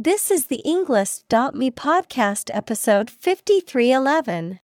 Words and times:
This 0.00 0.30
is 0.30 0.46
the 0.46 0.62
Englist.me 0.64 1.72
podcast 1.72 2.50
episode 2.54 3.10
5311. 3.10 4.60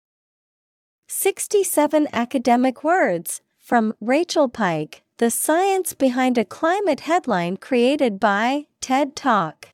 67 1.08 2.08
academic 2.14 2.84
words 2.84 3.42
from 3.58 3.96
Rachel 4.00 4.48
Pike, 4.48 5.02
The 5.18 5.32
Science 5.32 5.96
Behind 5.96 6.38
a 6.38 6.46
Climate 6.46 7.00
headline 7.00 7.58
created 7.58 8.20
by 8.20 8.68
TED 8.80 9.16
Talk. 9.16 9.70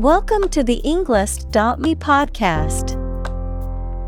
Welcome 0.00 0.48
to 0.48 0.64
the 0.64 0.80
Englist.me 0.84 1.94
podcast. 1.94 2.96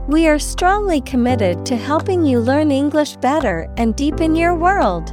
We 0.09 0.27
are 0.27 0.41
strongly 0.41 1.01
committed 1.03 1.65
to 1.67 1.77
helping 1.77 2.27
you 2.27 2.41
learn 2.41 2.73
English 2.73 3.15
better 3.19 3.73
and 3.77 3.95
deepen 3.95 4.35
your 4.35 4.57
world. 4.57 5.13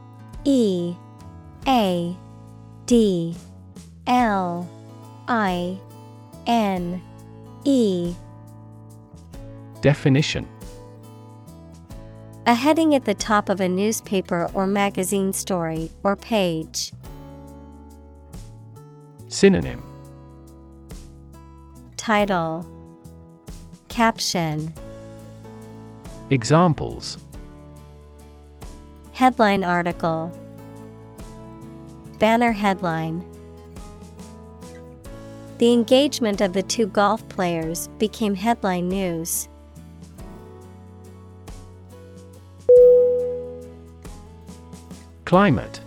E 0.43 0.95
A 1.67 2.15
D 2.85 3.35
L 4.07 4.69
I 5.27 5.79
N 6.47 7.01
E. 7.63 8.15
Definition. 9.81 10.47
A 12.47 12.55
heading 12.55 12.95
at 12.95 13.05
the 13.05 13.13
top 13.13 13.49
of 13.49 13.61
a 13.61 13.69
newspaper 13.69 14.49
or 14.53 14.65
magazine 14.65 15.31
story 15.31 15.91
or 16.03 16.15
page. 16.15 16.91
Synonym. 19.27 19.83
Title. 21.97 22.67
Caption. 23.89 24.73
Examples 26.31 27.17
Headline 29.21 29.63
article. 29.63 30.31
Banner 32.17 32.51
headline. 32.51 33.23
The 35.59 35.71
engagement 35.71 36.41
of 36.41 36.53
the 36.53 36.63
two 36.63 36.87
golf 36.87 37.29
players 37.29 37.87
became 37.99 38.33
headline 38.33 38.89
news. 38.89 39.47
Climate. 45.25 45.79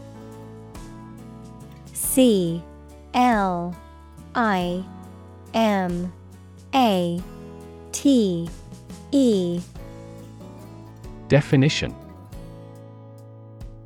C. 1.93 2.63
L. 3.15 3.77
I. 4.37 4.85
M. 5.55 6.13
A. 6.73 7.21
T. 7.91 8.49
E. 9.11 9.61
Definition 11.27 11.93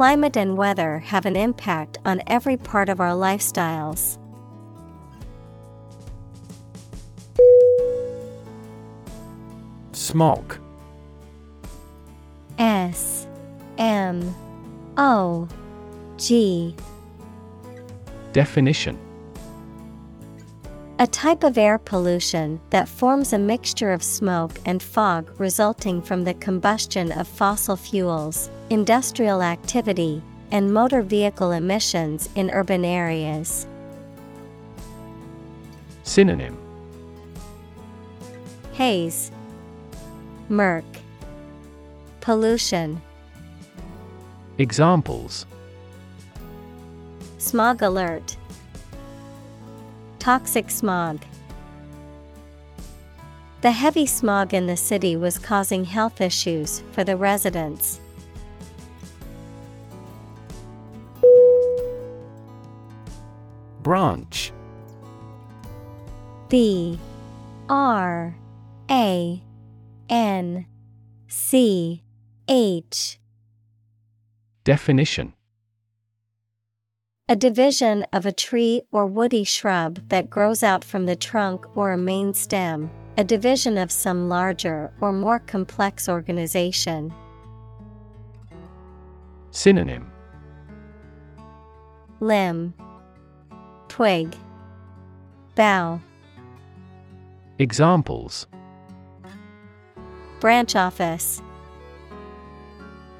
Climate 0.00 0.38
and 0.38 0.56
weather 0.56 1.00
have 1.00 1.26
an 1.26 1.36
impact 1.36 1.98
on 2.06 2.22
every 2.26 2.56
part 2.56 2.88
of 2.88 3.00
our 3.00 3.10
lifestyles. 3.10 4.16
Smog. 9.92 10.56
S 12.58 13.26
M 13.76 14.34
O 14.96 15.46
G. 16.16 16.74
Definition 18.32 18.98
A 21.00 21.06
type 21.06 21.44
of 21.44 21.56
air 21.56 21.78
pollution 21.78 22.60
that 22.68 22.86
forms 22.86 23.32
a 23.32 23.38
mixture 23.38 23.90
of 23.90 24.02
smoke 24.02 24.60
and 24.66 24.82
fog 24.82 25.30
resulting 25.40 26.02
from 26.02 26.24
the 26.24 26.34
combustion 26.34 27.10
of 27.12 27.26
fossil 27.26 27.74
fuels, 27.74 28.50
industrial 28.68 29.42
activity, 29.42 30.22
and 30.50 30.74
motor 30.74 31.00
vehicle 31.00 31.52
emissions 31.52 32.28
in 32.34 32.50
urban 32.50 32.84
areas. 32.84 33.66
Synonym. 36.02 36.58
Haze, 38.74 39.32
Murk, 40.50 40.84
Pollution, 42.20 43.00
Examples. 44.58 45.46
Smog 47.38 47.80
alert, 47.80 48.36
Toxic 50.20 50.70
smog. 50.70 51.18
The 53.62 53.70
heavy 53.70 54.04
smog 54.04 54.52
in 54.52 54.66
the 54.66 54.76
city 54.76 55.16
was 55.16 55.38
causing 55.38 55.84
health 55.86 56.20
issues 56.20 56.82
for 56.92 57.04
the 57.04 57.16
residents. 57.16 58.00
Branch. 63.82 64.52
B. 66.50 66.98
R. 67.70 68.36
A. 68.90 69.42
N. 70.10 70.66
C. 71.28 72.04
H. 72.46 73.18
Definition 74.64 75.32
A 77.30 77.36
division 77.36 78.04
of 78.12 78.26
a 78.26 78.32
tree 78.32 78.82
or 78.90 79.06
woody 79.06 79.44
shrub 79.44 80.00
that 80.08 80.28
grows 80.28 80.64
out 80.64 80.82
from 80.82 81.06
the 81.06 81.14
trunk 81.14 81.64
or 81.76 81.92
a 81.92 81.96
main 81.96 82.34
stem, 82.34 82.90
a 83.16 83.22
division 83.22 83.78
of 83.78 83.92
some 83.92 84.28
larger 84.28 84.92
or 85.00 85.12
more 85.12 85.38
complex 85.38 86.08
organization. 86.08 87.14
Synonym. 89.52 90.10
Limb, 92.18 92.74
Twig, 93.86 94.34
Bough, 95.54 96.00
Examples. 97.60 98.48
Branch 100.40 100.74
office, 100.74 101.40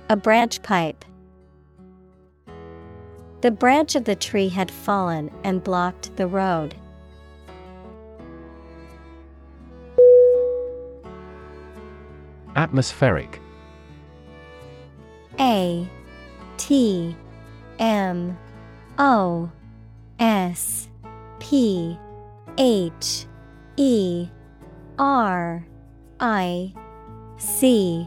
A 0.08 0.16
branch 0.16 0.60
pipe. 0.64 1.04
The 3.40 3.50
branch 3.50 3.94
of 3.94 4.04
the 4.04 4.16
tree 4.16 4.50
had 4.50 4.70
fallen 4.70 5.30
and 5.44 5.64
blocked 5.64 6.14
the 6.16 6.26
road. 6.26 6.74
Atmospheric 12.54 13.40
A 15.38 15.88
T 16.58 17.16
M 17.78 18.36
O 18.98 19.50
S 20.18 20.88
P 21.38 21.98
H 22.58 23.24
E 23.78 24.28
R 24.98 25.66
I 26.18 26.74
C. 27.38 28.06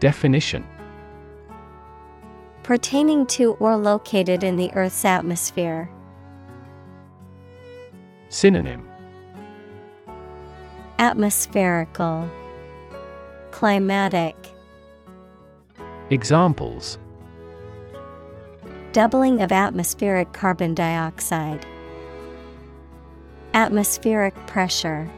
Definition 0.00 0.66
Pertaining 2.66 3.26
to 3.26 3.52
or 3.60 3.76
located 3.76 4.42
in 4.42 4.56
the 4.56 4.72
Earth's 4.74 5.04
atmosphere. 5.04 5.88
Synonym 8.28 8.88
Atmospherical, 10.98 12.28
Climatic. 13.52 14.34
Examples 16.10 16.98
Doubling 18.90 19.42
of 19.42 19.52
atmospheric 19.52 20.32
carbon 20.32 20.74
dioxide. 20.74 21.64
Atmospheric 23.54 24.34
pressure. 24.48 25.08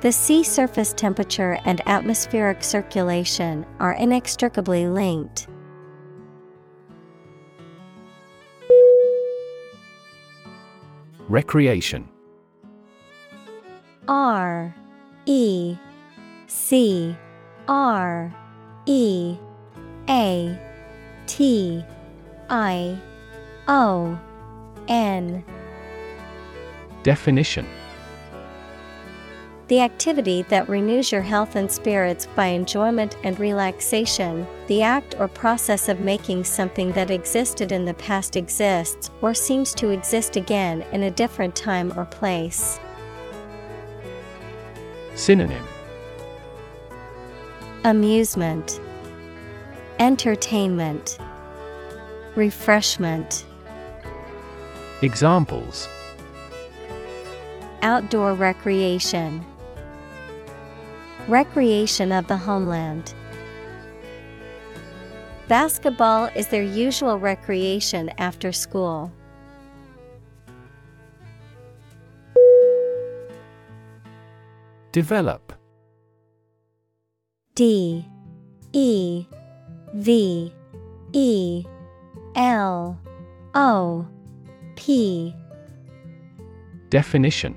The 0.00 0.12
sea 0.12 0.42
surface 0.42 0.94
temperature 0.94 1.58
and 1.66 1.82
atmospheric 1.86 2.64
circulation 2.64 3.66
are 3.80 3.92
inextricably 3.92 4.88
linked. 4.88 5.46
Recreation. 11.28 12.08
R 14.08 14.74
E 15.26 15.76
C 16.46 17.14
R 17.68 18.34
E 18.86 19.36
A 20.08 20.58
T 21.26 21.84
I 22.48 22.98
O 23.68 24.18
N. 24.88 25.44
Definition 27.02 27.66
The 29.70 29.82
activity 29.82 30.42
that 30.48 30.68
renews 30.68 31.12
your 31.12 31.22
health 31.22 31.54
and 31.54 31.70
spirits 31.70 32.26
by 32.34 32.46
enjoyment 32.46 33.16
and 33.22 33.38
relaxation, 33.38 34.44
the 34.66 34.82
act 34.82 35.14
or 35.16 35.28
process 35.28 35.88
of 35.88 36.00
making 36.00 36.42
something 36.42 36.90
that 36.90 37.12
existed 37.12 37.70
in 37.70 37.84
the 37.84 37.94
past 37.94 38.34
exists 38.34 39.12
or 39.22 39.32
seems 39.32 39.72
to 39.74 39.90
exist 39.90 40.34
again 40.34 40.82
in 40.90 41.04
a 41.04 41.10
different 41.12 41.54
time 41.54 41.96
or 41.96 42.04
place. 42.04 42.80
Synonym. 45.14 45.64
Amusement, 47.84 48.80
Entertainment, 50.00 51.16
Refreshment. 52.34 53.46
Examples. 55.00 55.88
Outdoor 57.82 58.34
recreation, 58.34 59.46
Recreation 61.28 62.12
of 62.12 62.26
the 62.26 62.36
homeland. 62.36 63.14
Basketball 65.48 66.26
is 66.36 66.48
their 66.48 66.62
usual 66.62 67.18
recreation 67.18 68.08
after 68.18 68.52
school. 68.52 69.12
Develop. 74.92 75.52
D. 77.54 78.04
E. 78.72 79.26
V. 79.94 80.52
E. 81.12 81.64
L. 82.34 82.98
O. 83.54 84.06
P. 84.76 85.34
Definition 86.88 87.56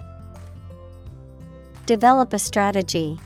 Develop 1.85 2.31
a 2.33 2.39
strategy. 2.39 3.19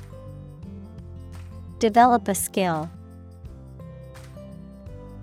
Develop 1.79 2.27
a 2.27 2.35
skill. 2.35 2.89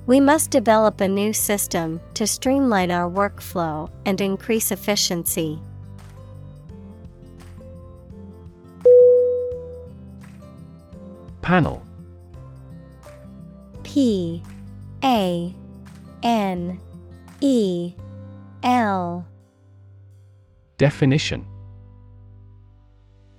We 0.07 0.21
must 0.21 0.51
develop 0.51 1.01
a 1.01 1.09
new 1.09 1.33
system 1.33 2.01
to 2.15 2.27
streamline 2.27 2.91
our 2.91 3.11
workflow 3.11 3.91
and 4.05 4.21
increase 4.21 4.71
efficiency. 4.71 5.59
Panel 11.41 11.83
P 13.83 14.43
A 15.03 15.55
N 16.23 16.81
E 17.41 17.95
L 18.63 19.27
Definition 20.79 21.47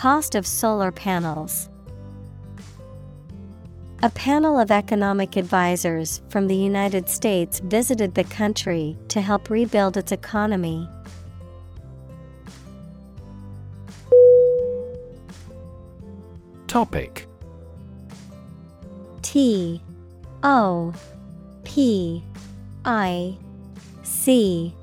Cost 0.00 0.34
of 0.34 0.46
solar 0.46 0.90
panels. 0.90 1.68
A 4.02 4.08
panel 4.08 4.58
of 4.58 4.70
economic 4.70 5.36
advisors 5.36 6.22
from 6.30 6.46
the 6.46 6.56
United 6.56 7.06
States 7.10 7.60
visited 7.60 8.14
the 8.14 8.24
country 8.24 8.96
to 9.08 9.20
help 9.20 9.50
rebuild 9.50 9.98
its 9.98 10.10
economy. 10.10 10.88
Topic 16.66 17.26
T 19.20 19.82
O 20.42 20.94
P 21.64 22.24
I 22.86 23.36
C 24.02 24.74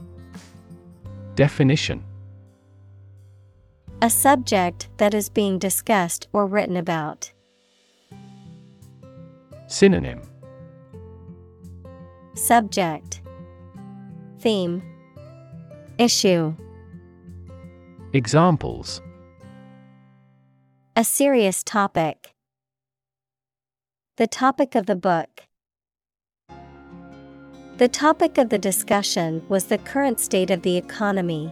Definition 1.34 2.04
A 4.00 4.12
subject 4.12 4.90
that 4.98 5.16
is 5.16 5.28
being 5.28 5.58
discussed 5.58 6.28
or 6.32 6.46
written 6.46 6.78
about. 6.78 7.32
Synonym 9.66 10.22
Subject 12.36 13.22
Theme 14.40 14.84
Issue 15.98 16.56
Examples 18.14 19.02
A 20.96 21.04
serious 21.04 21.64
topic. 21.64 22.36
The 24.18 24.28
topic 24.28 24.76
of 24.76 24.86
the 24.86 24.96
book. 24.96 25.48
The 27.78 27.88
topic 27.88 28.38
of 28.38 28.50
the 28.50 28.60
discussion 28.60 29.44
was 29.50 29.66
the 29.66 29.80
current 29.80 30.20
state 30.20 30.52
of 30.52 30.62
the 30.62 30.78
economy. 30.78 31.52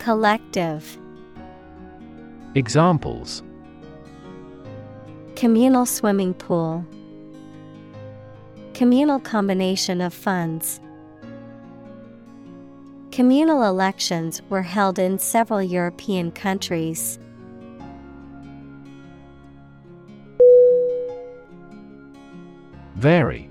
Collective. 0.00 0.98
Examples 2.54 3.42
Communal 5.36 5.84
swimming 5.84 6.32
pool, 6.32 6.86
Communal 8.72 9.20
combination 9.20 10.00
of 10.00 10.14
funds. 10.14 10.80
Communal 13.12 13.62
elections 13.64 14.40
were 14.48 14.62
held 14.62 14.98
in 14.98 15.18
several 15.18 15.62
European 15.62 16.32
countries. 16.32 17.18
Vary 22.96 23.50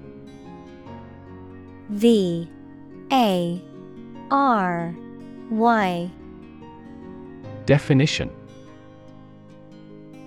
V 1.89 2.49
A 3.11 3.61
R 4.31 4.95
Y 5.51 6.11
Definition 7.69 8.31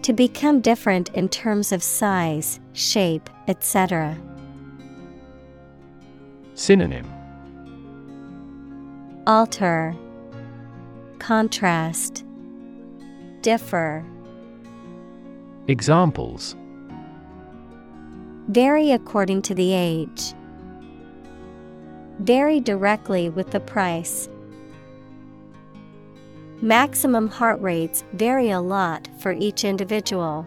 To 0.03 0.13
become 0.13 0.61
different 0.61 1.09
in 1.09 1.29
terms 1.29 1.73
of 1.73 1.83
size, 1.83 2.61
shape, 2.73 3.29
etc. 3.49 4.17
Synonym 6.55 7.05
Alter, 9.27 9.97
Contrast, 11.19 12.25
Differ. 13.41 14.05
Examples 15.67 16.55
Vary 18.51 18.93
according 18.93 19.43
to 19.43 19.55
the 19.57 19.73
age. 19.73 20.33
Vary 22.21 22.61
directly 22.61 23.31
with 23.31 23.51
the 23.51 23.59
price. 23.59 24.29
Maximum 26.63 27.27
heart 27.27 27.61
rates 27.61 28.05
vary 28.13 28.51
a 28.51 28.61
lot 28.61 29.09
for 29.19 29.33
each 29.33 29.65
individual. 29.65 30.47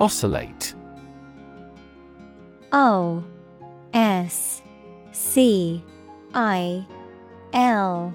Oscillate. 0.00 0.74
O 2.72 3.22
S 3.92 4.62
C 5.12 5.84
I 6.32 6.86
L 7.52 8.14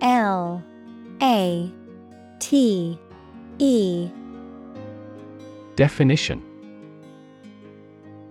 L 0.00 0.64
A 1.20 1.70
T 2.38 2.98
E. 3.58 4.08
Definition 5.76 6.49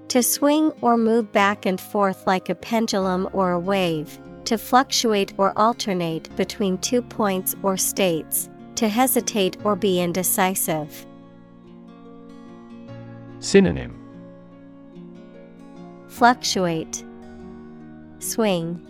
To 0.09 0.23
swing 0.23 0.71
or 0.81 0.97
move 0.97 1.31
back 1.31 1.67
and 1.67 1.79
forth 1.79 2.25
like 2.25 2.49
a 2.49 2.55
pendulum 2.55 3.29
or 3.31 3.51
a 3.51 3.59
wave, 3.59 4.17
to 4.45 4.57
fluctuate 4.57 5.33
or 5.37 5.53
alternate 5.55 6.35
between 6.35 6.79
two 6.79 7.03
points 7.03 7.55
or 7.61 7.77
states, 7.77 8.49
to 8.73 8.87
hesitate 8.87 9.57
or 9.63 9.75
be 9.75 10.01
indecisive. 10.01 11.05
Synonym 13.39 13.95
Fluctuate, 16.07 17.03
Swing, 18.17 18.83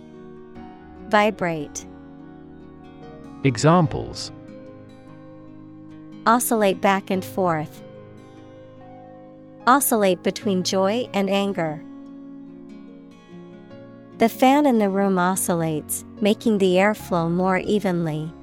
Vibrate. 1.09 1.85
Examples 3.43 4.31
Oscillate 6.25 6.79
back 6.79 7.09
and 7.09 7.25
forth. 7.25 7.83
Oscillate 9.69 10.23
between 10.23 10.63
joy 10.63 11.07
and 11.13 11.29
anger. 11.29 11.79
The 14.17 14.27
fan 14.27 14.65
in 14.65 14.79
the 14.79 14.89
room 14.89 15.19
oscillates, 15.19 16.03
making 16.19 16.57
the 16.57 16.77
airflow 16.77 17.29
more 17.29 17.59
evenly. 17.59 18.33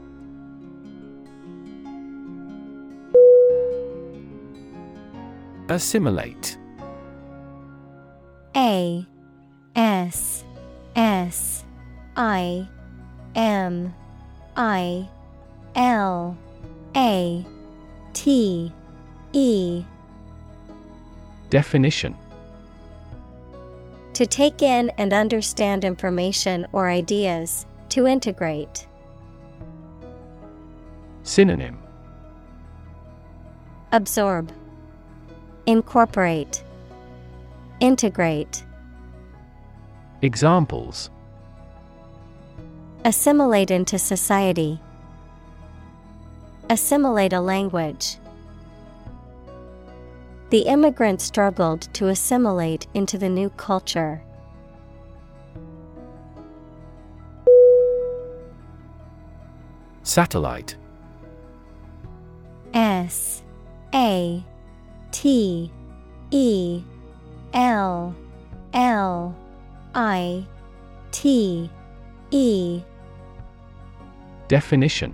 Assimilate 5.69 6.57
A 8.55 9.05
S 9.75 10.45
S 10.95 11.65
I 12.17 12.69
M 13.35 13.93
I 14.57 15.09
L 15.75 16.39
A 16.95 17.45
T 18.13 18.73
E 19.33 19.85
Definition 21.51 22.17
To 24.15 24.27
take 24.27 24.63
in 24.63 24.91
and 24.99 25.13
understand 25.13 25.85
information 25.85 26.67
or 26.73 26.89
ideas, 26.89 27.67
to 27.91 28.07
integrate. 28.07 28.87
Synonym 31.23 31.79
Absorb, 33.93 34.53
Incorporate, 35.67 36.63
Integrate. 37.81 38.65
Examples 40.23 41.11
Assimilate 43.05 43.71
into 43.71 43.99
society. 43.99 44.81
Assimilate 46.69 47.33
a 47.33 47.41
language. 47.41 48.17
The 50.51 50.61
immigrants 50.61 51.25
struggled 51.25 51.83
to 51.95 52.07
assimilate 52.07 52.87
into 52.95 53.19
the 53.19 53.29
new 53.29 53.51
culture. 53.51 54.23
Satellite. 60.05 60.77
S 62.73 63.43
A 63.93 64.45
T 65.11 65.73
E 66.31 66.83
L 67.53 68.15
L 68.73 69.37
I 69.95 70.47
T 71.11 71.69
E. 72.31 72.83
Definition 74.47 75.13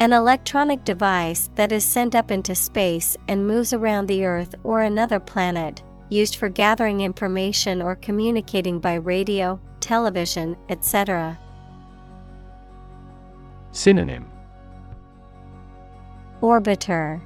An 0.00 0.12
electronic 0.12 0.84
device 0.84 1.50
that 1.54 1.72
is 1.72 1.84
sent 1.84 2.14
up 2.14 2.30
into 2.30 2.54
space 2.54 3.16
and 3.28 3.46
moves 3.46 3.72
around 3.72 4.06
the 4.06 4.24
Earth 4.24 4.54
or 4.64 4.82
another 4.82 5.20
planet, 5.20 5.82
used 6.08 6.36
for 6.36 6.48
gathering 6.48 7.00
information 7.00 7.80
or 7.80 7.94
communicating 7.96 8.78
by 8.80 8.94
radio, 8.94 9.58
television, 9.80 10.56
etc. 10.68 11.38
Synonym 13.70 14.30
Orbiter, 16.40 17.20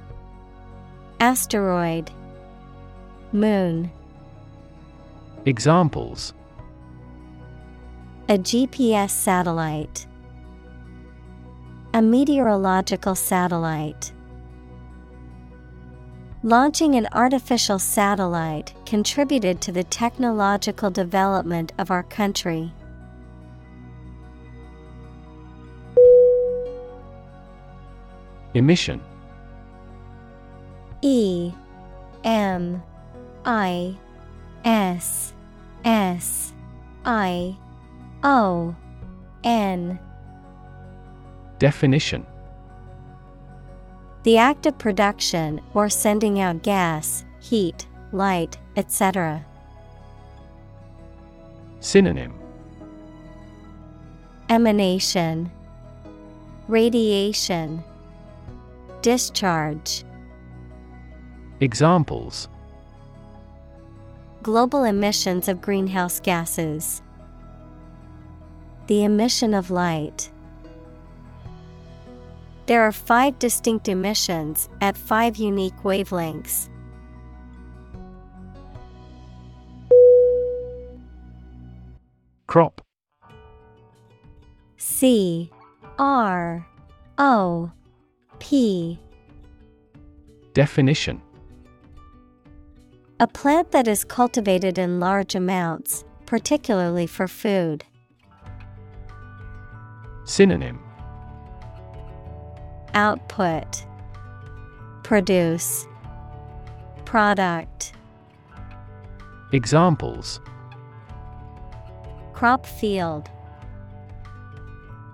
Asteroid, 1.19 2.11
Moon. 3.31 3.91
Examples 5.45 6.33
A 8.29 8.37
GPS 8.37 9.09
satellite. 9.09 10.07
A 11.91 12.03
meteorological 12.03 13.15
satellite. 13.15 14.11
Launching 16.43 16.93
an 16.95 17.07
artificial 17.11 17.79
satellite 17.79 18.75
contributed 18.85 19.59
to 19.61 19.71
the 19.71 19.83
technological 19.83 20.91
development 20.91 21.73
of 21.79 21.89
our 21.89 22.03
country. 22.03 22.71
Emission 28.53 29.01
E 31.01 31.51
M 32.23 32.83
I 33.45 33.97
S 34.63 35.33
S 35.83 36.53
I 37.03 37.57
O 38.23 38.75
N 39.43 39.99
Definition 41.59 42.25
The 44.23 44.37
act 44.37 44.65
of 44.65 44.77
production 44.77 45.59
or 45.73 45.89
sending 45.89 46.39
out 46.39 46.63
gas, 46.63 47.25
heat, 47.41 47.85
light, 48.13 48.57
etc. 48.77 49.45
Synonym 51.81 52.33
Emanation, 54.49 55.51
Radiation, 56.69 57.83
Discharge. 59.01 60.05
Examples 61.59 62.47
Global 64.41 64.85
emissions 64.85 65.49
of 65.49 65.61
greenhouse 65.61 66.21
gases. 66.21 67.01
The 68.87 69.03
emission 69.03 69.53
of 69.53 69.69
light. 69.69 70.31
There 72.69 72.83
are 72.83 72.91
five 72.91 73.39
distinct 73.39 73.87
emissions 73.87 74.69
at 74.79 74.95
five 74.95 75.37
unique 75.37 75.77
wavelengths. 75.77 76.69
Crop. 82.45 82.81
C 84.77 85.49
R 85.97 86.67
O 87.17 87.71
P. 88.37 88.99
Definition 90.53 91.19
A 93.19 93.25
plant 93.25 93.71
that 93.71 93.87
is 93.87 94.03
cultivated 94.03 94.77
in 94.77 94.99
large 94.99 95.33
amounts, 95.33 96.05
particularly 96.27 97.07
for 97.07 97.27
food. 97.27 97.83
Synonym 100.23 100.79
Output 102.93 103.85
Produce 105.03 105.87
Product. 107.05 107.93
Examples. 109.51 110.39
Crop 112.33 112.65
field. 112.65 113.29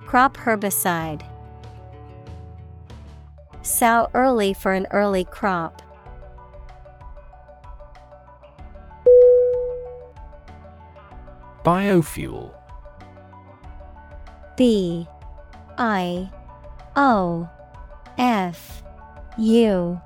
Crop 0.06 0.36
herbicide. 0.38 1.24
Sow 3.62 4.10
early 4.14 4.54
for 4.54 4.74
an 4.74 4.88
early 4.92 5.24
crop. 5.24 5.82
Biofuel. 11.64 12.54
B 14.56 15.08
I 15.78 16.30
O 16.96 17.50
F 18.18 18.84
U 19.38 20.00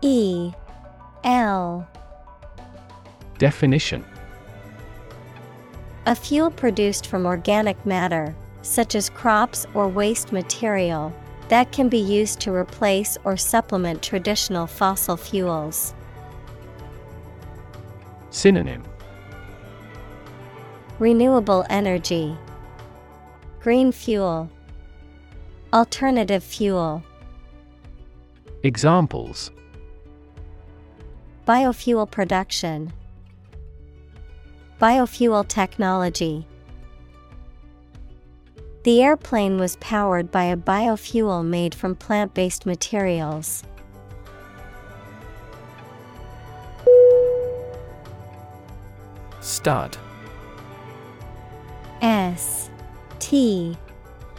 E 0.00 0.52
L. 1.24 1.88
Definition. 3.38 4.04
A 6.06 6.16
fuel 6.16 6.50
produced 6.50 7.06
from 7.06 7.26
organic 7.26 7.86
matter, 7.86 8.34
such 8.62 8.96
as 8.96 9.08
crops 9.08 9.66
or 9.74 9.86
waste 9.86 10.32
material, 10.32 11.12
that 11.48 11.70
can 11.70 11.88
be 11.88 11.98
used 11.98 12.40
to 12.40 12.52
replace 12.52 13.16
or 13.24 13.36
supplement 13.36 14.02
traditional 14.02 14.66
fossil 14.66 15.16
fuels. 15.16 15.94
Synonym. 18.30 18.82
Renewable 20.98 21.64
energy, 21.70 22.36
Green 23.60 23.92
fuel, 23.92 24.50
Alternative 25.72 26.42
fuel. 26.42 27.02
Examples. 28.64 29.50
Biofuel 31.48 32.08
production, 32.08 32.92
Biofuel 34.80 35.46
technology. 35.46 36.46
The 38.84 39.02
airplane 39.02 39.58
was 39.58 39.76
powered 39.76 40.30
by 40.30 40.44
a 40.44 40.56
biofuel 40.56 41.44
made 41.44 41.74
from 41.74 41.96
plant 41.96 42.34
based 42.34 42.64
materials. 42.64 43.64
Stud. 49.40 49.96
S 52.00 52.70
T 53.18 53.76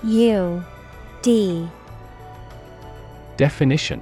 U 0.03 0.63
D. 1.21 1.67
Definition 3.35 4.01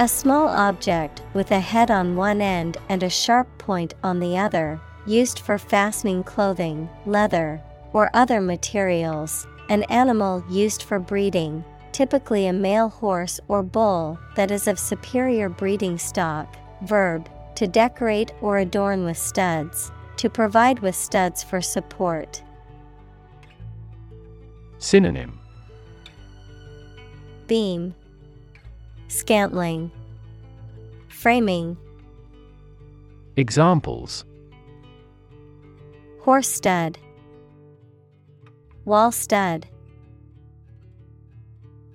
A 0.00 0.06
small 0.06 0.46
object 0.46 1.22
with 1.34 1.50
a 1.50 1.58
head 1.58 1.90
on 1.90 2.14
one 2.14 2.40
end 2.40 2.76
and 2.88 3.02
a 3.02 3.10
sharp 3.10 3.48
point 3.58 3.94
on 4.04 4.20
the 4.20 4.38
other, 4.38 4.80
used 5.06 5.40
for 5.40 5.58
fastening 5.58 6.22
clothing, 6.22 6.88
leather, 7.04 7.60
or 7.92 8.08
other 8.14 8.40
materials, 8.40 9.48
an 9.68 9.82
animal 9.84 10.44
used 10.48 10.84
for 10.84 11.00
breeding, 11.00 11.64
typically 11.90 12.46
a 12.46 12.52
male 12.52 12.88
horse 12.88 13.40
or 13.48 13.64
bull 13.64 14.16
that 14.36 14.52
is 14.52 14.68
of 14.68 14.78
superior 14.78 15.48
breeding 15.48 15.98
stock. 15.98 16.56
Verb, 16.82 17.28
to 17.56 17.66
decorate 17.66 18.30
or 18.40 18.58
adorn 18.58 19.04
with 19.04 19.18
studs, 19.18 19.90
to 20.16 20.30
provide 20.30 20.78
with 20.78 20.94
studs 20.94 21.42
for 21.42 21.60
support. 21.60 22.40
Synonym 24.78 25.40
Beam, 27.48 27.96
Scantling, 29.08 29.90
Framing, 31.08 31.76
Examples 33.36 34.24
Horse 36.20 36.48
stud. 36.48 36.98
Wall 38.84 39.12
stud. 39.12 39.66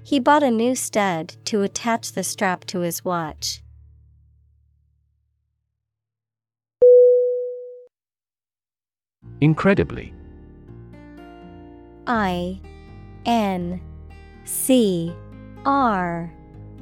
He 0.03 0.19
bought 0.19 0.43
a 0.43 0.51
new 0.51 0.75
stud 0.75 1.35
to 1.45 1.61
attach 1.61 2.11
the 2.13 2.23
strap 2.23 2.65
to 2.65 2.79
his 2.79 3.05
watch. 3.05 3.61
Incredibly 9.39 10.13
I 12.07 12.59
N 13.25 13.81
C 14.45 15.13
R 15.65 16.33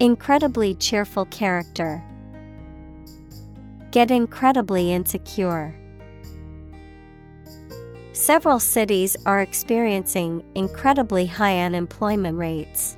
Incredibly 0.00 0.74
cheerful 0.76 1.24
character. 1.24 2.04
Get 3.90 4.12
incredibly 4.12 4.92
insecure. 4.92 5.74
Several 8.12 8.60
cities 8.60 9.16
are 9.26 9.40
experiencing 9.40 10.44
incredibly 10.54 11.26
high 11.26 11.58
unemployment 11.60 12.38
rates. 12.38 12.96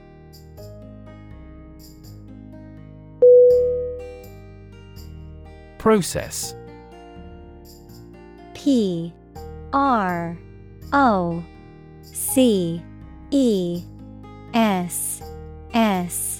Process 5.79 6.55
P 8.53 9.15
R 9.73 10.37
O 10.93 11.43
C 12.03 12.83
E 13.31 13.83
S 14.53 15.23
S 15.73 16.40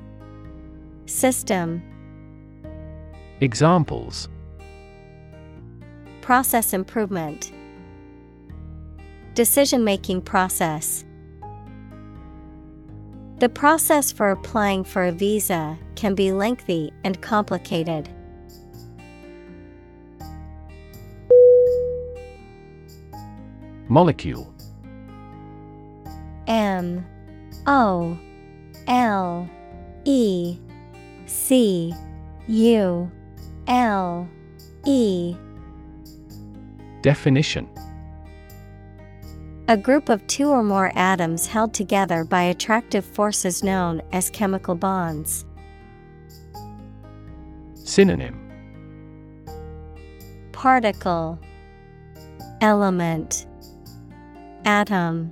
System. 1.11 1.83
Examples. 3.41 4.29
Process 6.21 6.73
improvement. 6.73 7.51
Decision 9.35 9.83
making 9.83 10.21
process. 10.21 11.03
The 13.39 13.49
process 13.49 14.11
for 14.11 14.31
applying 14.31 14.85
for 14.85 15.03
a 15.03 15.11
visa 15.11 15.77
can 15.95 16.15
be 16.15 16.31
lengthy 16.31 16.93
and 17.03 17.21
complicated. 17.21 18.09
Molecule. 23.89 24.51
M 26.47 27.05
O 27.67 28.17
L 28.87 29.49
E 30.05 30.57
C 31.31 31.93
U 32.47 33.09
L 33.67 34.29
E. 34.85 35.35
Definition. 37.01 37.67
A 39.69 39.77
group 39.77 40.09
of 40.09 40.25
two 40.27 40.49
or 40.49 40.61
more 40.61 40.91
atoms 40.95 41.47
held 41.47 41.73
together 41.73 42.25
by 42.25 42.43
attractive 42.43 43.05
forces 43.05 43.63
known 43.63 44.01
as 44.11 44.29
chemical 44.29 44.75
bonds. 44.75 45.45
Synonym. 47.75 48.37
Particle 50.51 51.39
Element 52.59 53.47
Atom. 54.65 55.31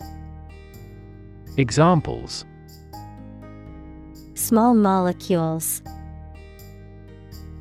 Examples 1.58 2.46
Small 4.40 4.74
molecules. 4.74 5.82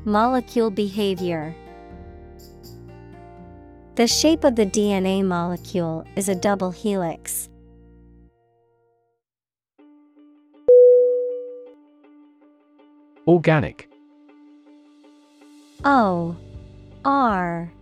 Molecule 0.05 0.71
behavior. 0.71 1.53
The 3.97 4.07
shape 4.07 4.45
of 4.45 4.55
the 4.55 4.65
DNA 4.65 5.25
molecule 5.25 6.07
is 6.15 6.29
a 6.29 6.37
double 6.37 6.71
helix. 6.71 7.49
Organic. 13.27 13.91
O 15.85 16.37
R 17.05 17.73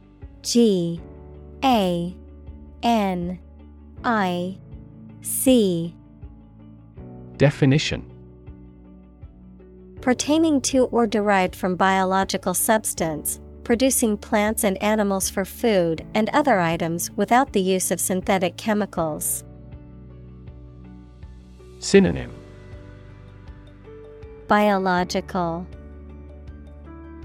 G 0.41 1.03
A 1.63 2.17
N 2.83 3.39
I 4.03 4.57
C. 5.21 5.95
Definition 7.37 8.16
Pertaining 10.07 10.61
to 10.61 10.85
or 10.85 11.05
derived 11.05 11.57
from 11.57 11.75
biological 11.75 12.55
substance, 12.55 13.41
producing 13.65 14.17
plants 14.17 14.63
and 14.63 14.81
animals 14.81 15.29
for 15.29 15.45
food 15.45 16.07
and 16.15 16.29
other 16.29 16.61
items 16.61 17.11
without 17.17 17.53
the 17.53 17.61
use 17.61 17.91
of 17.91 17.99
synthetic 17.99 18.57
chemicals. 18.57 19.43
Synonym 21.81 22.31
Biological 24.47 25.67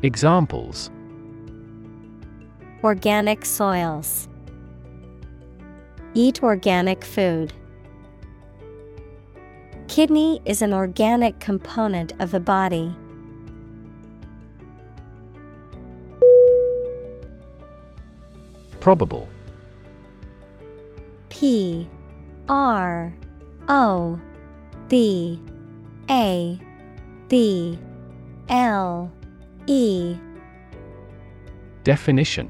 Examples 0.01 0.89
Organic 2.83 3.45
soils. 3.45 4.27
Eat 6.15 6.41
organic 6.41 7.05
food. 7.05 7.53
Kidney 9.91 10.39
is 10.45 10.61
an 10.61 10.73
organic 10.73 11.37
component 11.41 12.13
of 12.21 12.31
the 12.31 12.39
body. 12.39 12.95
Probable 18.79 19.27
P 21.27 21.89
R 22.47 23.13
O 23.67 24.17
B 24.87 25.37
A 26.09 26.57
B 27.27 27.77
L 28.47 29.11
E 29.67 30.15
Definition 31.83 32.49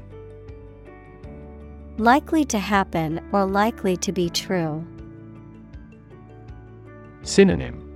Likely 1.98 2.44
to 2.44 2.60
happen 2.60 3.20
or 3.32 3.44
likely 3.46 3.96
to 3.96 4.12
be 4.12 4.30
true. 4.30 4.86
Synonym. 7.22 7.88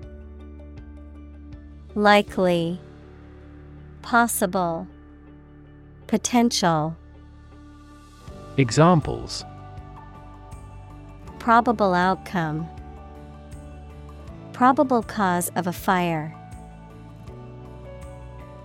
Likely, 1.94 2.78
Possible, 4.02 4.86
Potential, 6.06 6.96
Examples. 8.56 9.44
Probable 11.38 11.92
outcome, 11.92 12.68
Probable 14.52 15.02
cause 15.02 15.50
of 15.56 15.66
a 15.66 15.72
fire. 15.72 16.34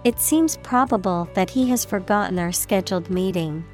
It 0.04 0.19
seems 0.19 0.58
probable 0.58 1.28
that 1.34 1.50
he 1.50 1.69
has 1.69 1.84
forgotten 1.84 2.39
our 2.39 2.52
scheduled 2.52 3.10
meeting. 3.10 3.65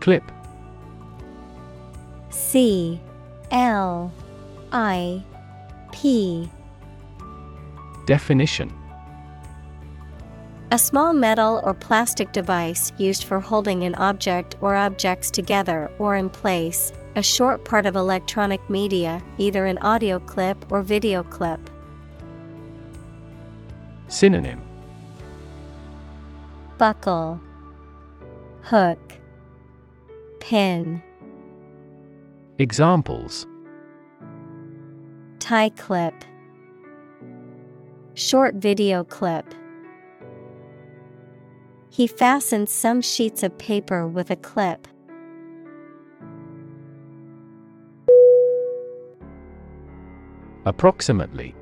Clip 0.00 0.22
C 2.48 2.98
L 3.50 4.10
I 4.72 5.22
P. 5.92 6.48
Definition. 8.06 8.72
A 10.70 10.78
small 10.78 11.12
metal 11.12 11.60
or 11.62 11.74
plastic 11.74 12.32
device 12.32 12.90
used 12.96 13.24
for 13.24 13.38
holding 13.38 13.84
an 13.84 13.94
object 13.96 14.56
or 14.62 14.74
objects 14.74 15.30
together 15.30 15.90
or 15.98 16.16
in 16.16 16.30
place, 16.30 16.90
a 17.16 17.22
short 17.22 17.66
part 17.66 17.84
of 17.84 17.96
electronic 17.96 18.70
media, 18.70 19.22
either 19.36 19.66
an 19.66 19.76
audio 19.78 20.18
clip 20.18 20.72
or 20.72 20.80
video 20.80 21.22
clip. 21.24 21.60
Synonym. 24.08 24.62
Buckle, 26.78 27.40
Hook, 28.62 28.98
Pin, 30.40 31.02
Examples 32.60 33.46
Tie 35.38 35.68
clip, 35.70 36.24
Short 38.14 38.56
video 38.56 39.04
clip. 39.04 39.54
He 41.88 42.08
fastened 42.08 42.68
some 42.68 43.00
sheets 43.00 43.44
of 43.44 43.56
paper 43.58 44.08
with 44.08 44.32
a 44.32 44.36
clip. 44.36 44.88
Approximately 50.66 51.54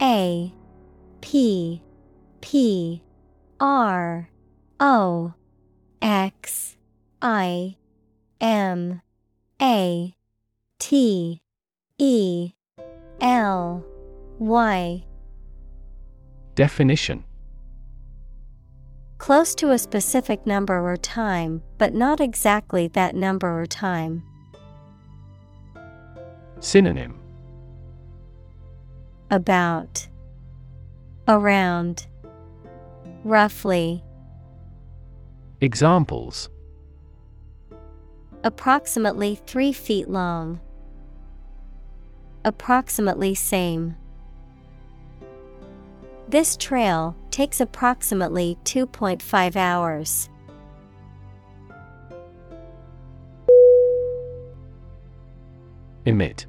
A 0.00 0.54
P 1.20 1.82
P 2.40 3.02
R 3.60 4.30
O 4.80 5.34
X 6.00 6.78
I 7.20 7.76
M 8.42 9.00
A 9.62 10.16
T 10.80 11.40
E 11.98 12.52
L 13.20 13.84
Y. 14.40 15.04
Definition. 16.56 17.22
Close 19.18 19.54
to 19.54 19.70
a 19.70 19.78
specific 19.78 20.44
number 20.44 20.80
or 20.80 20.96
time, 20.96 21.62
but 21.78 21.94
not 21.94 22.20
exactly 22.20 22.88
that 22.88 23.14
number 23.14 23.60
or 23.60 23.64
time. 23.64 24.24
Synonym. 26.58 27.20
About. 29.30 30.08
Around. 31.28 32.08
Roughly. 33.22 34.02
Examples 35.60 36.50
Approximately 38.44 39.36
3 39.46 39.72
feet 39.72 40.08
long. 40.08 40.60
Approximately 42.44 43.34
same. 43.34 43.96
This 46.28 46.56
trail 46.56 47.14
takes 47.30 47.60
approximately 47.60 48.58
2.5 48.64 49.54
hours. 49.54 50.28
Emit 56.04 56.46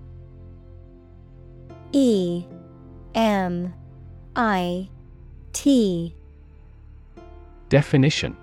E 1.91 2.45
M 3.13 3.73
I 4.35 4.89
T 5.51 6.15
Definition 7.69 8.35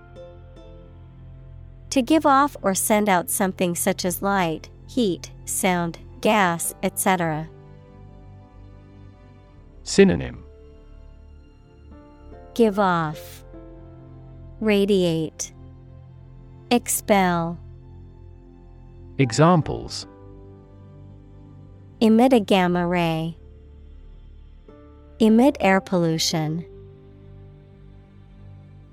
To 1.90 2.02
give 2.02 2.24
off 2.24 2.56
or 2.62 2.74
send 2.74 3.08
out 3.08 3.30
something 3.30 3.74
such 3.74 4.04
as 4.04 4.22
light, 4.22 4.68
heat, 4.86 5.30
sound, 5.44 5.98
gas, 6.20 6.74
etc. 6.82 7.48
Synonym. 9.82 10.44
Give 12.54 12.78
off, 12.78 13.44
radiate, 14.60 15.52
expel, 16.70 17.58
Examples. 19.20 20.06
Emit 22.00 22.32
a 22.32 22.40
gamma 22.40 22.86
ray, 22.86 23.36
emit 25.18 25.58
air 25.60 25.78
pollution. 25.78 26.64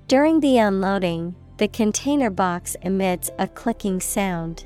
During 0.06 0.40
the 0.40 0.58
unloading, 0.58 1.34
The 1.58 1.66
container 1.66 2.30
box 2.30 2.76
emits 2.82 3.30
a 3.36 3.48
clicking 3.48 4.00
sound. 4.00 4.64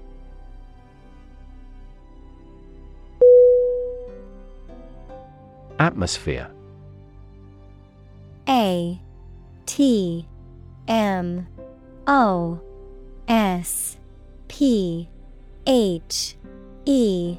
Atmosphere. 5.78 6.50
A 8.46 9.00
T 9.64 10.28
M 10.86 11.46
O 12.06 12.60
S 13.26 13.96
P 14.48 15.08
H 15.66 16.36
E 16.84 17.38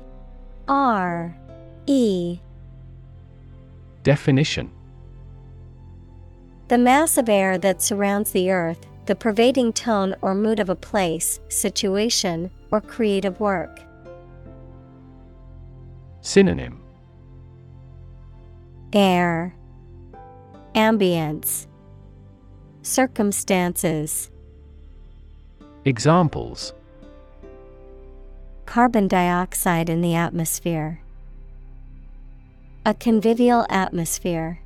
R 0.67 1.37
E. 1.85 2.39
Definition. 4.01 4.71
The 6.69 6.79
mass 6.79 7.19
of 7.19 7.29
air 7.29 7.59
that 7.59 7.83
surrounds 7.83 8.31
the 8.31 8.49
earth, 8.49 8.87
the 9.05 9.15
pervading 9.15 9.73
tone 9.73 10.15
or 10.21 10.33
mood 10.33 10.59
of 10.59 10.69
a 10.69 10.75
place, 10.75 11.39
situation, 11.49 12.49
or 12.71 12.79
creative 12.79 13.39
work. 13.39 13.81
Synonym 16.21 16.81
Air 18.93 19.53
Ambience 20.73 21.67
Circumstances 22.81 24.31
Examples 25.83 26.73
Carbon 28.65 29.09
dioxide 29.09 29.89
in 29.89 30.01
the 30.01 30.15
atmosphere. 30.15 31.01
A 32.85 32.93
convivial 32.93 33.65
atmosphere. 33.69 34.62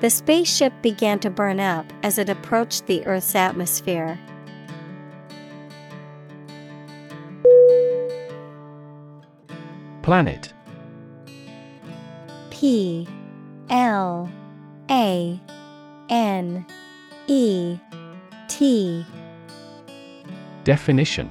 The 0.00 0.10
spaceship 0.10 0.72
began 0.80 1.18
to 1.20 1.30
burn 1.30 1.60
up 1.60 1.92
as 2.02 2.18
it 2.18 2.28
approached 2.28 2.86
the 2.86 3.04
Earth's 3.06 3.34
atmosphere. 3.34 4.18
Planet. 10.02 10.52
P 12.50 13.06
L 13.70 14.30
A 14.90 15.40
N 16.08 16.66
E 17.26 17.78
T. 18.48 19.04
Definition 20.64 21.30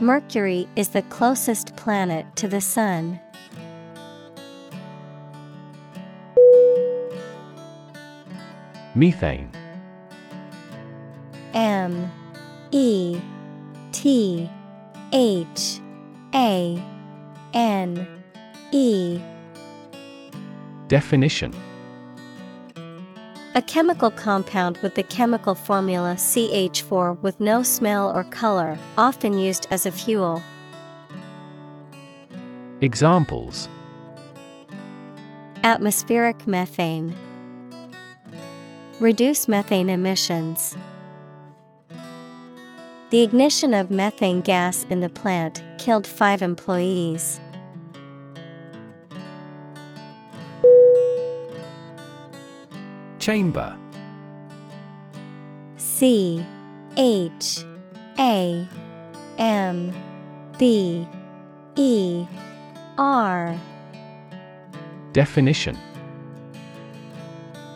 Mercury 0.00 0.68
is 0.74 0.88
the 0.88 1.02
closest 1.02 1.76
planet 1.76 2.26
to 2.34 2.48
the 2.48 2.60
Sun. 2.60 3.20
Methane. 8.96 9.50
M 11.52 12.10
E 12.72 13.20
T 13.92 14.50
H 15.12 15.80
A 16.34 16.82
N 17.52 18.22
E. 18.72 19.20
Definition 20.88 21.54
A 23.56 23.62
chemical 23.62 24.10
compound 24.10 24.78
with 24.78 24.96
the 24.96 25.04
chemical 25.04 25.54
formula 25.54 26.14
CH4 26.16 27.22
with 27.22 27.38
no 27.38 27.62
smell 27.62 28.10
or 28.10 28.24
color, 28.24 28.76
often 28.98 29.38
used 29.38 29.68
as 29.70 29.86
a 29.86 29.92
fuel. 29.92 30.42
Examples 32.80 33.68
Atmospheric 35.62 36.48
methane. 36.48 37.14
Reduce 38.98 39.46
methane 39.46 39.88
emissions. 39.88 40.76
The 43.10 43.22
ignition 43.22 43.72
of 43.72 43.88
methane 43.88 44.40
gas 44.40 44.84
in 44.90 44.98
the 44.98 45.08
plant 45.08 45.62
killed 45.78 46.08
five 46.08 46.42
employees. 46.42 47.38
Chamber. 53.24 53.74
C 55.78 56.44
H 56.98 57.64
A 58.18 58.68
M 59.38 59.94
B 60.58 61.08
E 61.74 62.26
R. 62.98 63.58
Definition. 65.14 65.78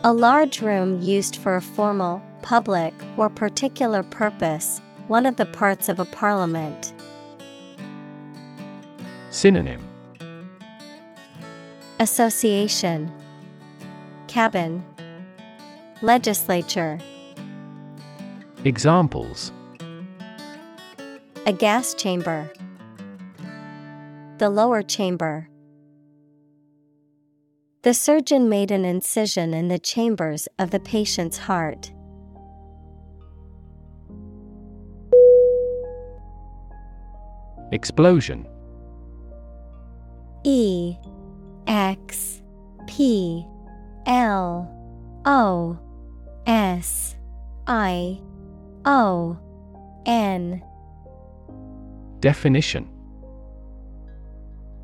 A 0.03 0.13
large 0.13 0.61
room 0.61 1.01
used 1.01 1.37
for 1.37 1.55
a 1.55 1.61
formal, 1.63 2.21
public, 2.43 2.93
or 3.17 3.27
particular 3.27 4.03
purpose, 4.03 4.81
one 5.07 5.25
of 5.25 5.37
the 5.37 5.47
parts 5.47 5.89
of 5.89 5.99
a 5.99 6.05
parliament. 6.05 6.93
Synonym. 9.31 9.81
Association. 11.99 13.11
Cabin 14.27 14.83
Legislature. 16.01 16.97
Examples. 18.63 19.51
A 21.45 21.51
gas 21.51 21.93
chamber. 21.93 22.49
The 24.37 24.49
lower 24.49 24.81
chamber. 24.81 25.49
The 27.81 27.93
surgeon 27.93 28.47
made 28.47 28.71
an 28.71 28.85
incision 28.85 29.53
in 29.53 29.67
the 29.67 29.77
chambers 29.77 30.47
of 30.57 30.71
the 30.71 30.79
patient's 30.79 31.37
heart. 31.37 31.91
Explosion. 37.73 38.47
E. 40.45 40.95
X. 41.67 42.41
P. 42.87 43.45
L. 44.05 44.73
O 45.25 45.77
S 46.49 47.15
I 47.67 48.19
O 48.83 49.37
N. 50.07 50.63
Definition. 52.21 52.89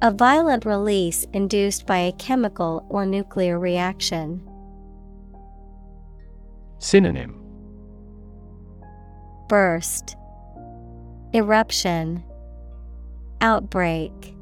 A 0.04 0.12
violent 0.12 0.64
release 0.64 1.26
induced 1.34 1.88
by 1.88 1.98
a 1.98 2.12
chemical 2.12 2.86
or 2.90 3.04
nuclear 3.08 3.58
reaction. 3.58 4.48
Synonym. 6.78 7.42
Burst. 9.50 10.16
Eruption. 11.34 12.24
Outbreak. 13.42 14.36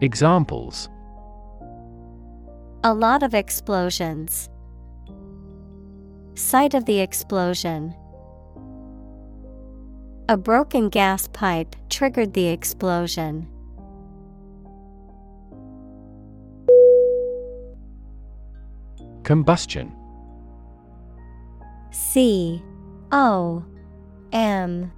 Examples. 0.00 0.88
A 2.84 2.94
lot 2.94 3.24
of 3.24 3.34
explosions. 3.34 4.48
Site 6.34 6.74
of 6.74 6.84
the 6.84 6.98
explosion. 6.98 7.94
A 10.28 10.36
broken 10.36 10.88
gas 10.88 11.28
pipe 11.28 11.76
triggered 11.88 12.34
the 12.34 12.48
explosion. 12.48 13.48
Combustion 19.22 19.92
C 21.90 22.62
O 23.12 23.64
M 24.32 24.92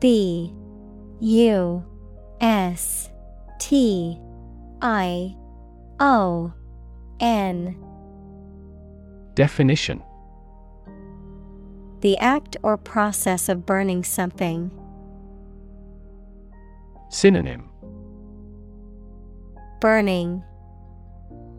B 0.00 0.52
U 1.20 1.84
S 2.40 3.08
T 3.60 4.18
I 4.82 5.36
O 6.00 6.52
N 7.20 7.76
Definition 9.34 10.02
The 12.02 12.18
act 12.18 12.56
or 12.64 12.76
process 12.76 13.48
of 13.48 13.64
burning 13.64 14.02
something. 14.02 14.72
Synonym 17.10 17.70
Burning. 19.80 20.42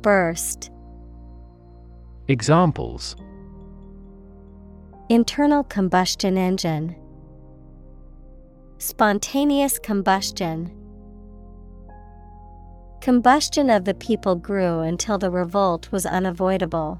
Burst. 0.02 0.70
Examples 2.28 3.16
Internal 5.08 5.64
combustion 5.64 6.38
engine. 6.38 6.94
Spontaneous 8.80 9.80
combustion. 9.80 10.76
Combustion 13.00 13.70
of 13.70 13.86
the 13.86 13.94
people 13.94 14.36
grew 14.36 14.80
until 14.80 15.18
the 15.18 15.32
revolt 15.32 15.90
was 15.94 16.06
unavoidable. 16.06 17.00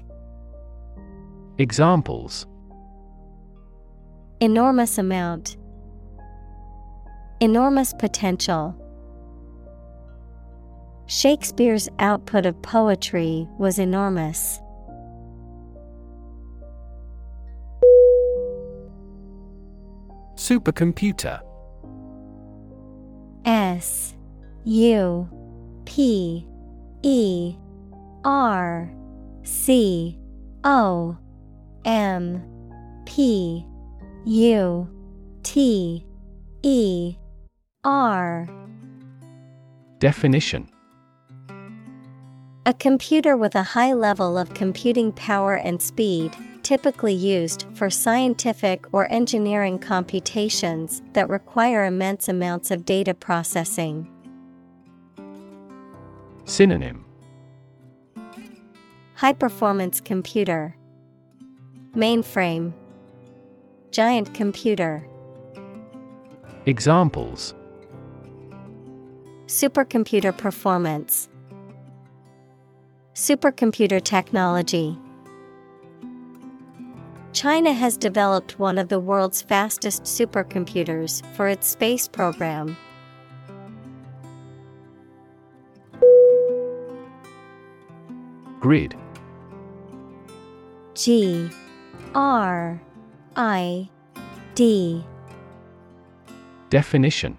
Examples 1.57 2.47
Enormous 4.39 4.97
amount, 4.97 5.57
Enormous 7.41 7.91
potential. 7.93 8.75
Shakespeare's 11.07 11.89
output 11.97 12.45
of 12.45 12.61
poetry 12.61 13.47
was 13.57 13.79
enormous. 13.79 14.59
Supercomputer 20.35 21.41
S 23.43 24.15
U 24.65 25.27
P 25.85 26.47
E 27.01 27.55
R 28.23 28.93
C 29.43 30.19
O 30.63 31.17
M 31.85 32.43
P 33.05 33.65
U 34.25 34.87
T 35.43 36.05
E 36.63 37.15
R. 37.83 38.47
Definition. 39.99 40.69
A 42.67 42.73
computer 42.75 43.35
with 43.35 43.55
a 43.55 43.63
high 43.63 43.93
level 43.93 44.37
of 44.37 44.53
computing 44.53 45.11
power 45.11 45.55
and 45.55 45.81
speed, 45.81 46.31
typically 46.61 47.13
used 47.13 47.65
for 47.73 47.89
scientific 47.89 48.85
or 48.93 49.11
engineering 49.11 49.79
computations 49.79 51.01
that 51.13 51.27
require 51.27 51.85
immense 51.85 52.29
amounts 52.29 52.69
of 52.69 52.85
data 52.85 53.15
processing. 53.15 54.07
Synonym. 56.45 57.03
High 59.15 59.33
performance 59.33 59.99
computer, 59.99 60.75
Mainframe, 61.95 62.71
Giant 63.91 64.33
computer. 64.33 65.05
Examples 66.65 67.53
Supercomputer 69.47 70.37
performance, 70.37 71.27
Supercomputer 73.13 74.01
technology. 74.01 74.97
China 77.33 77.73
has 77.73 77.97
developed 77.97 78.57
one 78.57 78.77
of 78.77 78.87
the 78.87 78.99
world's 78.99 79.41
fastest 79.41 80.03
supercomputers 80.03 81.25
for 81.35 81.49
its 81.49 81.67
space 81.67 82.07
program. 82.07 82.77
Grid 88.61 88.95
G 90.93 91.49
R 92.15 92.81
I 93.35 93.89
D. 94.55 95.03
Definition. 96.69 97.37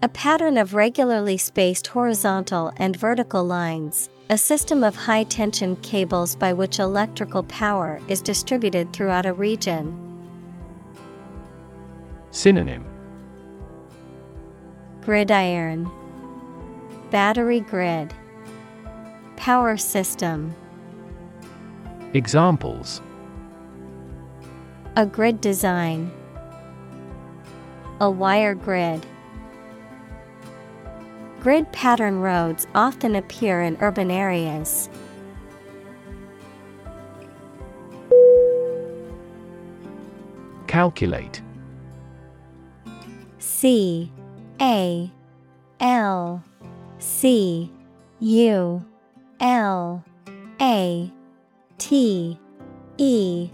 A 0.00 0.08
pattern 0.08 0.56
of 0.56 0.74
regularly 0.74 1.36
spaced 1.36 1.88
horizontal 1.88 2.72
and 2.76 2.96
vertical 2.96 3.42
lines, 3.44 4.08
a 4.30 4.38
system 4.38 4.84
of 4.84 4.94
high 4.94 5.24
tension 5.24 5.74
cables 5.76 6.36
by 6.36 6.52
which 6.52 6.78
electrical 6.78 7.42
power 7.44 8.00
is 8.06 8.20
distributed 8.20 8.92
throughout 8.92 9.26
a 9.26 9.32
region. 9.32 9.96
Synonym. 12.30 12.84
Gridiron. 15.00 15.90
Battery 17.10 17.60
grid. 17.60 18.14
Power 19.36 19.76
system 19.76 20.54
Examples. 22.14 23.02
A 24.96 25.04
grid 25.04 25.40
design. 25.42 26.10
A 28.00 28.10
wire 28.10 28.54
grid. 28.54 29.04
Grid 31.40 31.70
pattern 31.72 32.20
roads 32.20 32.66
often 32.74 33.14
appear 33.14 33.60
in 33.60 33.76
urban 33.80 34.10
areas. 34.10 34.88
Calculate. 40.66 41.42
C 43.38 44.10
A 44.60 45.10
L 45.80 46.42
C 46.98 47.70
U 48.20 48.84
L 49.40 50.04
A 50.60 51.12
T 51.78 52.38
E. 52.98 53.50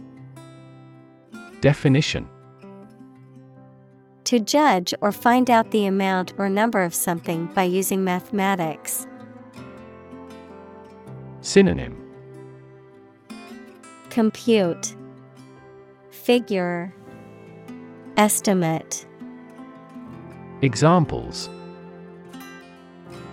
Definition. 1.61 2.29
To 4.25 4.41
judge 4.41 4.95
or 5.03 5.13
find 5.13 5.51
out 5.51 5.71
the 5.71 5.85
amount 5.87 6.33
or 6.39 6.49
number 6.49 6.83
of 6.83 6.95
something 6.95 7.47
by 7.55 7.65
using 7.65 8.03
mathematics. 8.03 9.07
Synonym. 11.43 12.01
Compute. 14.09 14.97
Figure. 16.11 16.95
Estimate. 18.17 19.07
Examples. 20.63 21.51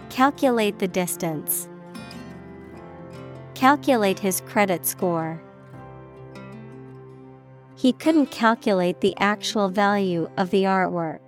Calculate 0.10 0.80
the 0.80 0.88
distance. 0.90 1.70
Calculate 3.62 4.18
his 4.18 4.42
credit 4.48 4.88
score. 4.88 5.40
He 7.76 7.94
couldn't 7.94 8.32
calculate 8.32 9.02
the 9.02 9.14
actual 9.20 9.70
value 9.70 10.28
of 10.36 10.50
the 10.50 10.64
artwork. 10.64 11.20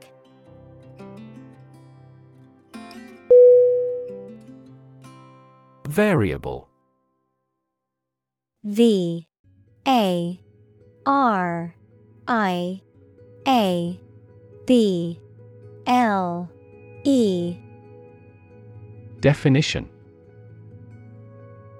Variable 5.87 6.67
V 8.63 9.27
A 9.87 10.39
R 11.05 11.75
I 12.27 12.81
A 13.47 13.99
B 14.65 15.19
L 15.85 16.49
E 17.03 17.57
Definition 19.19 19.87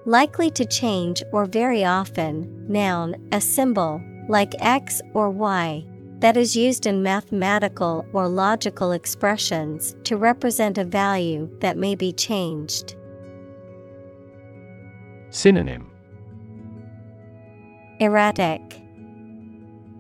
Likely 0.06 0.52
to 0.52 0.66
change 0.66 1.24
or 1.32 1.46
very 1.46 1.86
often, 1.86 2.68
noun, 2.68 3.16
a 3.32 3.40
symbol, 3.40 4.02
like 4.28 4.54
X 4.60 5.02
or 5.14 5.30
Y, 5.30 5.86
that 6.20 6.36
is 6.36 6.56
used 6.56 6.86
in 6.86 7.02
mathematical 7.04 8.06
or 8.12 8.28
logical 8.28 8.92
expressions 8.92 9.96
to 10.04 10.18
represent 10.18 10.78
a 10.78 10.84
value 10.84 11.50
that 11.60 11.78
may 11.78 11.96
be 11.96 12.12
changed. 12.12 12.96
Synonym. 15.30 15.90
Erratic, 18.00 18.62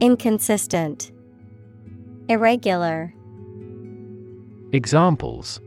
Inconsistent, 0.01 1.11
Irregular, 2.27 3.13
Examples. 4.73 5.61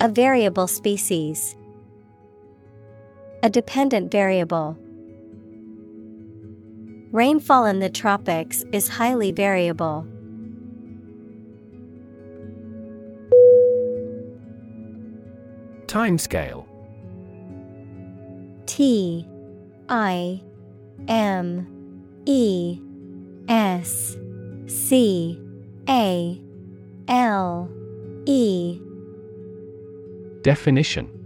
A 0.00 0.08
variable 0.08 0.68
species. 0.68 1.56
A 3.40 3.48
dependent 3.48 4.10
variable. 4.10 4.76
Rainfall 7.12 7.66
in 7.66 7.78
the 7.78 7.88
tropics 7.88 8.64
is 8.72 8.88
highly 8.88 9.30
variable. 9.30 10.06
Timescale 15.86 16.66
T 18.66 19.26
I 19.88 20.42
M 21.06 21.66
E 22.26 22.80
S 23.48 24.16
C 24.66 25.40
A 25.88 26.42
L 27.08 27.70
E 28.26 28.80
Definition 30.42 31.17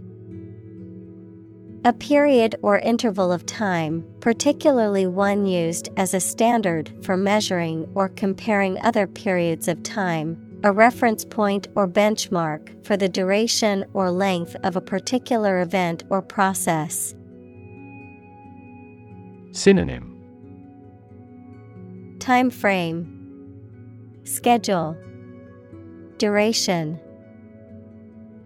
A 1.85 1.91
period 1.91 2.55
or 2.61 2.79
interval 2.79 3.33
of 3.33 3.45
time, 3.45 4.05
particularly 4.21 5.05
one 5.05 5.45
used 5.45 5.89
as 5.97 6.13
a 6.13 6.19
standard 6.21 6.93
for 7.03 7.17
measuring 7.17 7.89
or 7.93 8.07
comparing 8.07 8.79
other 8.79 9.05
periods 9.05 9.67
of 9.67 9.83
time, 9.83 10.61
a 10.63 10.71
reference 10.71 11.25
point 11.25 11.67
or 11.75 11.85
benchmark 11.85 12.85
for 12.85 12.95
the 12.95 13.09
duration 13.09 13.83
or 13.93 14.11
length 14.11 14.55
of 14.63 14.77
a 14.77 14.81
particular 14.81 15.59
event 15.59 16.05
or 16.09 16.21
process. 16.21 17.13
Synonym 19.51 20.09
Time 22.19 22.49
frame, 22.49 24.21
Schedule, 24.23 24.95
Duration. 26.17 26.97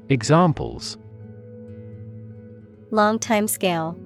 Examples 0.10 0.98
Long 2.90 3.20
time 3.20 3.50
scale. 3.50 3.98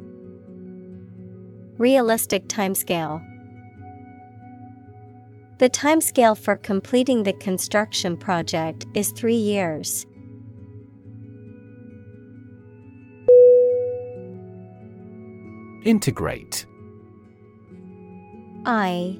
Realistic 1.77 2.47
time 2.47 2.73
scale. 2.73 3.21
The 5.59 5.69
timescale 5.69 6.35
for 6.35 6.55
completing 6.55 7.21
the 7.21 7.33
construction 7.33 8.17
project 8.17 8.87
is 8.95 9.11
three 9.11 9.35
years. 9.35 10.07
Integrate 15.85 16.65
I 18.65 19.19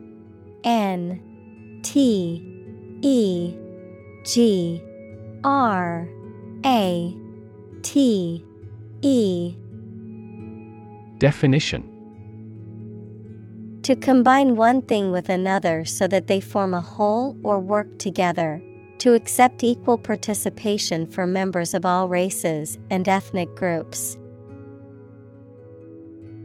N 0.63 1.81
T 1.83 2.99
E 3.01 3.55
G 4.23 4.81
R 5.43 6.07
A 6.65 7.17
T 7.83 8.45
E 9.01 9.55
Definition 11.17 11.83
To 13.83 13.95
combine 13.95 14.55
one 14.55 14.81
thing 14.83 15.11
with 15.11 15.29
another 15.29 15.85
so 15.85 16.07
that 16.07 16.27
they 16.27 16.39
form 16.39 16.73
a 16.73 16.81
whole 16.81 17.35
or 17.43 17.59
work 17.59 17.97
together. 17.97 18.61
To 18.99 19.15
accept 19.15 19.63
equal 19.63 19.97
participation 19.97 21.07
for 21.07 21.25
members 21.25 21.73
of 21.73 21.85
all 21.87 22.07
races 22.07 22.77
and 22.91 23.07
ethnic 23.07 23.55
groups. 23.55 24.15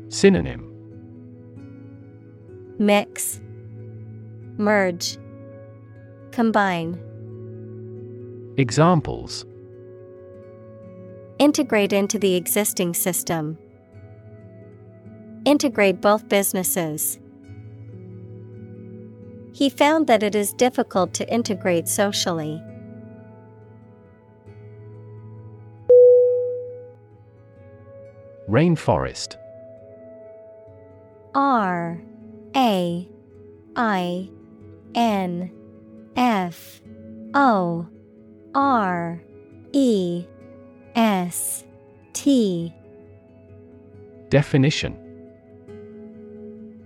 Synonym 0.09 0.73
Mix, 2.79 3.41
Merge, 4.57 5.19
Combine. 6.33 6.99
Examples 8.57 9.45
Integrate 11.39 11.93
into 11.93 12.19
the 12.19 12.35
existing 12.35 12.95
system. 12.95 13.59
Integrate 15.45 16.01
both 16.01 16.29
businesses. 16.29 17.19
He 19.53 19.69
found 19.69 20.07
that 20.07 20.23
it 20.23 20.35
is 20.35 20.53
difficult 20.55 21.13
to 21.15 21.29
integrate 21.33 21.89
socially. 21.89 22.63
Rainforest 28.49 29.37
R 31.35 32.01
A 32.55 33.09
I 33.77 34.31
N 34.95 35.51
F 36.17 36.81
O 37.35 37.87
R 38.55 39.23
E 39.73 40.27
S 40.97 41.63
T 42.15 42.73
Definition 44.31 44.97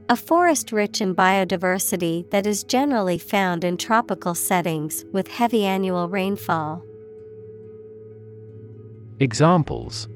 A 0.09 0.17
forest 0.17 0.73
rich 0.73 1.01
in 1.01 1.15
biodiversity 1.15 2.29
that 2.33 2.45
is 2.45 2.65
generally 2.65 3.19
found 3.19 3.63
in 3.63 3.77
tropical 3.77 4.35
settings 4.35 5.05
with 5.13 5.29
heavy 5.29 5.65
annual 5.65 6.09
rainfall. 6.09 6.83
Examples 9.21 10.09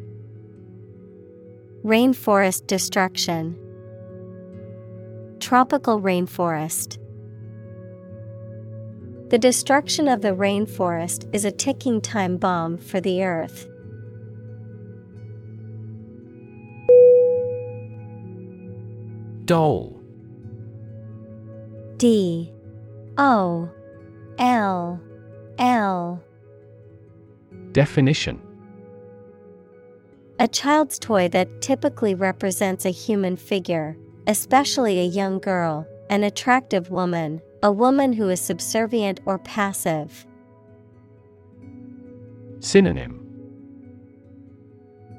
Rainforest 1.85 2.67
destruction. 2.67 3.57
Tropical 5.39 6.01
rainforest. 6.01 6.99
The 9.31 9.39
destruction 9.39 10.09
of 10.09 10.21
the 10.21 10.35
rainforest 10.35 11.33
is 11.33 11.45
a 11.45 11.53
ticking 11.53 12.01
time 12.01 12.39
bomb 12.39 12.77
for 12.77 13.01
the 13.01 13.23
earth. 13.23 13.69
Dole. 19.45 20.01
D 21.97 22.53
O 23.19 23.69
L 24.39 25.01
L. 25.59 26.23
Definition. 27.73 28.41
A 30.39 30.49
child's 30.49 30.99
toy 30.99 31.29
that 31.29 31.61
typically 31.61 32.15
represents 32.15 32.85
a 32.85 32.91
human 32.91 33.37
figure, 33.37 33.97
especially 34.27 34.99
a 34.99 35.05
young 35.05 35.39
girl, 35.39 35.87
an 36.11 36.25
attractive 36.25 36.91
woman, 36.91 37.41
a 37.63 37.71
woman 37.71 38.13
who 38.13 38.29
is 38.29 38.41
subservient 38.41 39.21
or 39.27 39.39
passive. 39.39 40.27
Synonym. 42.61 43.21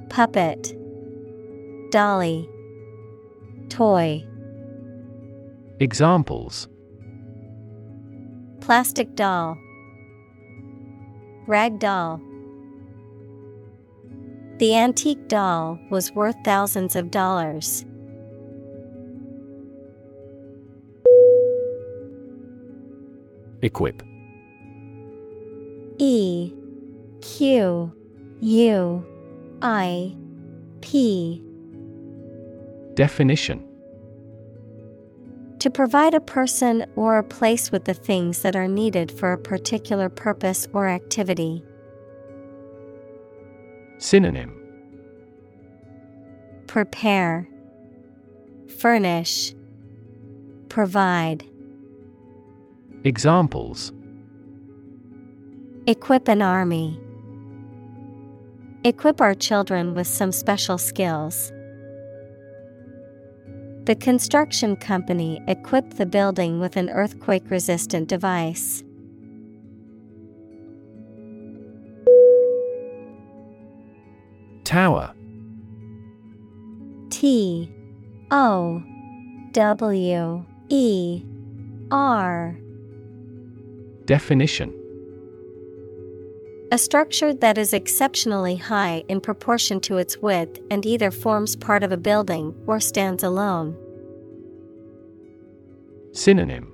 Puppet. 0.10 0.76
Dolly 1.92 2.50
Toy. 3.70 4.26
Examples. 5.80 6.68
Plastic 8.62 9.16
doll. 9.16 9.58
Rag 11.48 11.80
doll. 11.80 12.22
The 14.58 14.76
antique 14.76 15.28
doll 15.28 15.78
was 15.92 16.12
worth 16.14 16.36
thousands 16.46 16.96
of 16.96 17.12
dollars. 17.12 17.86
Equip. 23.62 24.02
E. 25.98 26.54
Q. 27.22 27.92
U. 28.40 29.06
I. 29.62 30.16
P 30.82 31.45
Definition 32.96 33.68
To 35.60 35.70
provide 35.70 36.14
a 36.14 36.22
person 36.22 36.86
or 36.96 37.18
a 37.18 37.24
place 37.24 37.72
with 37.72 37.84
the 37.84 37.94
things 37.94 38.42
that 38.42 38.56
are 38.56 38.70
needed 38.70 39.12
for 39.12 39.34
a 39.34 39.38
particular 39.38 40.08
purpose 40.08 40.68
or 40.72 40.88
activity. 40.88 41.62
Synonym 43.98 44.62
Prepare, 46.68 47.48
Furnish, 48.80 49.54
Provide. 50.70 51.46
Examples 53.04 53.92
Equip 55.86 56.28
an 56.28 56.42
army. 56.42 57.00
Equip 58.84 59.20
our 59.20 59.34
children 59.34 59.94
with 59.94 60.08
some 60.08 60.32
special 60.32 60.78
skills. 60.78 61.52
The 63.86 63.96
construction 63.96 64.76
company 64.78 65.44
equipped 65.48 65.98
the 65.98 66.08
building 66.08 66.60
with 66.60 66.76
an 66.76 66.90
earthquake 66.90 67.52
resistant 67.52 68.08
device. 68.10 68.84
Tower. 74.64 75.14
T. 77.12 77.72
O. 78.32 78.82
W. 79.52 80.46
E. 80.70 81.24
R. 81.92 82.58
Definition 84.06 84.74
A 86.72 86.78
structure 86.80 87.32
that 87.32 87.60
is 87.60 87.74
exceptionally 87.74 88.56
high 88.56 89.04
in 89.08 89.22
proportion 89.22 89.80
to 89.82 89.98
its 89.98 90.18
width 90.18 90.60
and 90.72 90.84
either 90.84 91.12
forms 91.12 91.56
part 91.56 91.84
of 91.84 91.92
a 91.92 91.98
building 91.98 92.56
or 92.66 92.80
stands 92.80 93.24
alone. 93.24 93.78
Synonym 96.12 96.74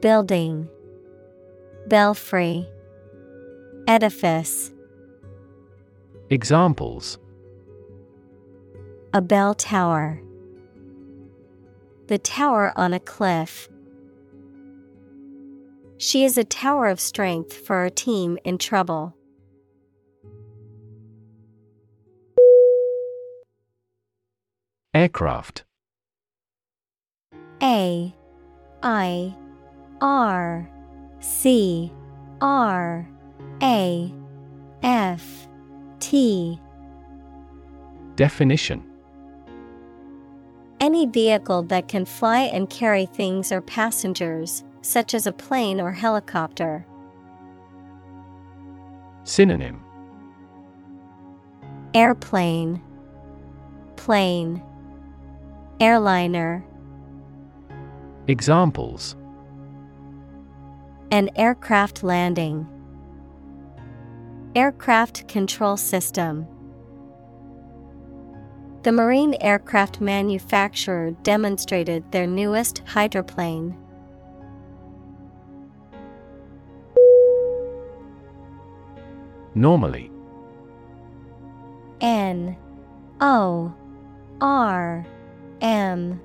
Building 0.00 0.68
Belfry 1.86 2.66
Edifice 3.86 4.72
Examples 6.30 7.18
A 9.12 9.20
bell 9.20 9.54
tower. 9.54 10.22
The 12.06 12.18
tower 12.18 12.72
on 12.76 12.94
a 12.94 13.00
cliff. 13.00 13.68
She 15.96 16.24
is 16.24 16.36
a 16.36 16.44
tower 16.44 16.88
of 16.88 17.00
strength 17.00 17.52
for 17.52 17.76
our 17.76 17.90
team 17.90 18.38
in 18.44 18.58
trouble. 18.58 19.14
Aircraft. 24.92 25.64
A 27.62 28.14
I 28.82 29.34
R 30.00 30.68
C 31.20 31.92
R 32.40 33.08
A 33.62 34.14
F 34.82 35.48
T. 36.00 36.60
Definition. 38.16 38.84
Any 40.80 41.06
vehicle 41.06 41.62
that 41.64 41.88
can 41.88 42.04
fly 42.04 42.40
and 42.42 42.68
carry 42.68 43.06
things 43.06 43.50
or 43.50 43.60
passengers, 43.60 44.62
such 44.84 45.14
as 45.14 45.26
a 45.26 45.32
plane 45.32 45.80
or 45.80 45.92
helicopter. 45.92 46.86
Synonym 49.24 49.82
Airplane, 51.94 52.82
Plane, 53.96 54.62
Airliner. 55.80 56.64
Examples 58.28 59.16
An 61.10 61.30
aircraft 61.36 62.02
landing, 62.02 62.66
Aircraft 64.54 65.26
control 65.28 65.76
system. 65.76 66.46
The 68.82 68.92
marine 68.92 69.34
aircraft 69.40 70.02
manufacturer 70.02 71.12
demonstrated 71.22 72.12
their 72.12 72.26
newest 72.26 72.80
hydroplane. 72.86 73.78
Normally. 79.54 80.10
N 82.00 82.56
O 83.20 83.72
R 84.40 85.06
M 85.60 86.20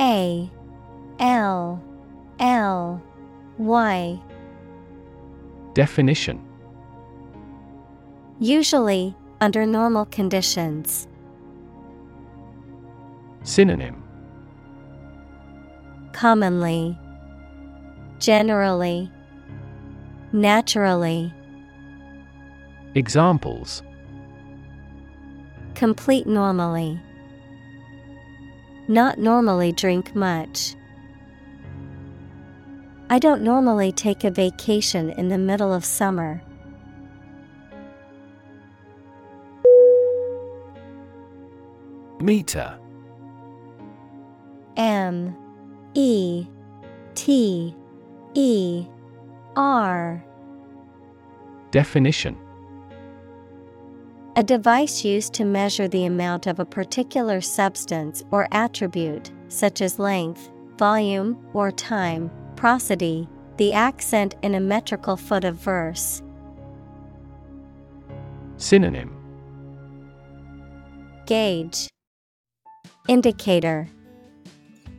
A 0.00 0.50
L 1.18 1.82
L 2.40 3.02
Y. 3.58 4.20
Definition. 5.74 6.40
Usually, 8.40 9.14
under 9.40 9.64
normal 9.64 10.06
conditions. 10.06 11.06
Synonym. 13.44 14.02
Commonly, 16.12 16.98
Generally, 18.18 19.10
Naturally. 20.32 21.32
Examples. 22.94 23.82
Complete 25.74 26.26
normally. 26.26 27.00
Not 28.86 29.18
normally 29.18 29.72
drink 29.72 30.14
much. 30.14 30.74
I 33.08 33.18
don't 33.18 33.42
normally 33.42 33.92
take 33.92 34.24
a 34.24 34.30
vacation 34.30 35.10
in 35.10 35.28
the 35.28 35.38
middle 35.38 35.72
of 35.72 35.84
summer. 35.84 36.42
Meter. 42.20 42.78
M. 44.76 45.36
E. 45.94 46.46
T. 47.14 47.74
E. 48.34 48.86
R. 49.56 50.24
Definition 51.70 52.41
A 54.34 54.42
device 54.42 55.04
used 55.04 55.34
to 55.34 55.44
measure 55.44 55.88
the 55.88 56.06
amount 56.06 56.46
of 56.46 56.58
a 56.58 56.64
particular 56.64 57.42
substance 57.42 58.24
or 58.30 58.48
attribute, 58.50 59.30
such 59.48 59.82
as 59.82 59.98
length, 59.98 60.50
volume, 60.78 61.36
or 61.52 61.70
time, 61.70 62.30
prosody, 62.56 63.28
the 63.58 63.74
accent 63.74 64.36
in 64.40 64.54
a 64.54 64.60
metrical 64.60 65.18
foot 65.18 65.44
of 65.44 65.56
verse. 65.56 66.22
Synonym. 68.56 69.14
Gauge, 71.26 71.88
Indicator, 73.08 73.86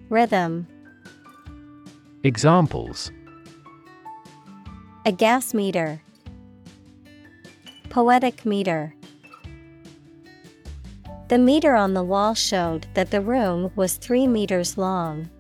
Rhythm, 0.09 0.67
Examples. 2.23 3.11
A 5.07 5.11
gas 5.11 5.55
meter, 5.55 6.01
Poetic 7.89 8.45
meter. 8.45 8.93
The 11.33 11.39
meter 11.39 11.73
on 11.73 11.95
the 11.95 12.03
wall 12.03 12.35
showed 12.35 12.85
that 12.93 13.09
the 13.09 13.19
room 13.19 13.71
was 13.75 13.95
three 13.95 14.27
meters 14.27 14.77
long. 14.77 15.31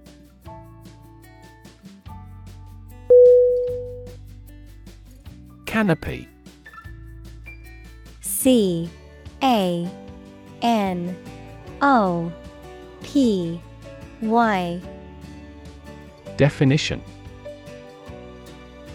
Canopy. 5.67 6.27
C 8.21 8.89
A 9.43 9.87
N 10.63 11.15
O 11.83 12.33
P 13.03 13.61
Y. 14.23 14.81
Definition. 16.37 17.03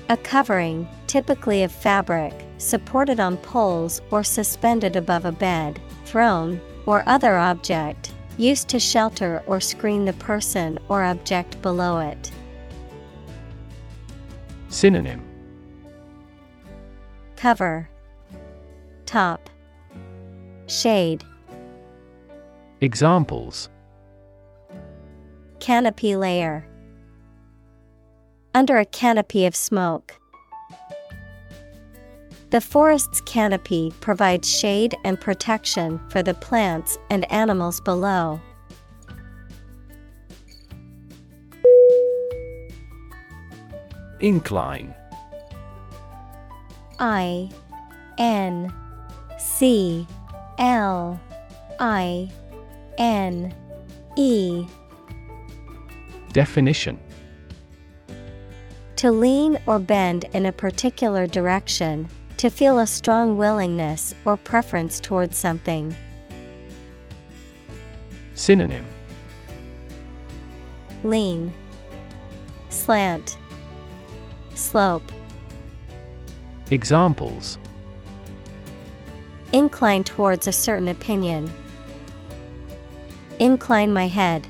A 0.08 0.16
covering, 0.16 0.88
typically 1.06 1.62
of 1.62 1.70
fabric, 1.70 2.34
supported 2.56 3.20
on 3.20 3.36
poles 3.36 4.02
or 4.10 4.24
suspended 4.24 4.96
above 4.96 5.24
a 5.24 5.30
bed, 5.30 5.80
throne, 6.04 6.60
or 6.88 7.04
other 7.06 7.36
object, 7.36 8.14
used 8.38 8.66
to 8.66 8.80
shelter 8.80 9.42
or 9.46 9.60
screen 9.60 10.06
the 10.06 10.12
person 10.14 10.78
or 10.88 11.04
object 11.04 11.60
below 11.60 11.98
it. 11.98 12.32
Synonym. 14.70 15.22
Cover. 17.36 17.90
Top. 19.04 19.50
Shade. 20.66 21.24
Examples. 22.80 23.68
Canopy 25.60 26.16
layer. 26.16 26.66
Under 28.54 28.78
a 28.78 28.86
canopy 28.86 29.44
of 29.44 29.54
smoke. 29.54 30.18
The 32.50 32.62
forest's 32.62 33.20
canopy 33.20 33.92
provides 34.00 34.48
shade 34.48 34.96
and 35.04 35.20
protection 35.20 36.00
for 36.08 36.22
the 36.22 36.32
plants 36.32 36.96
and 37.10 37.30
animals 37.30 37.78
below. 37.78 38.40
Incline. 44.20 44.94
I 46.98 47.50
N 48.16 48.72
C 49.38 50.06
L 50.58 51.20
I 51.78 52.30
N 52.96 53.54
E. 54.16 54.66
Definition. 56.32 56.98
To 58.96 59.12
lean 59.12 59.58
or 59.66 59.78
bend 59.78 60.24
in 60.32 60.46
a 60.46 60.52
particular 60.52 61.26
direction, 61.26 62.08
to 62.38 62.48
feel 62.48 62.78
a 62.78 62.86
strong 62.86 63.36
willingness 63.36 64.14
or 64.24 64.36
preference 64.36 65.00
towards 65.00 65.36
something. 65.36 65.94
Synonym 68.34 68.86
Lean, 71.04 71.52
Slant, 72.70 73.36
Slope. 74.54 75.12
Examples 76.70 77.58
Incline 79.52 80.04
towards 80.04 80.46
a 80.46 80.52
certain 80.52 80.88
opinion. 80.88 81.50
Incline 83.38 83.92
my 83.92 84.06
head. 84.06 84.46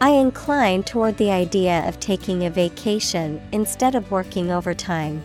I 0.00 0.10
incline 0.10 0.82
toward 0.82 1.16
the 1.16 1.30
idea 1.30 1.86
of 1.88 2.00
taking 2.00 2.44
a 2.44 2.50
vacation 2.50 3.40
instead 3.52 3.94
of 3.94 4.10
working 4.10 4.50
overtime. 4.50 5.22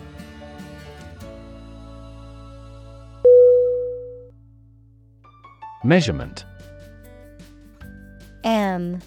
Measurement 5.88 6.44
M 8.44 9.00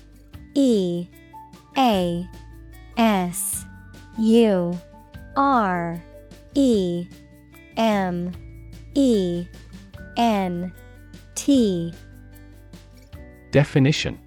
E 0.55 1.05
A 1.77 2.27
S 2.97 3.65
U 4.17 4.75
R 5.37 6.03
E 6.55 7.07
M 7.77 8.31
E 8.95 9.45
N 10.17 10.73
T. 11.35 11.93
Definition 13.51 14.17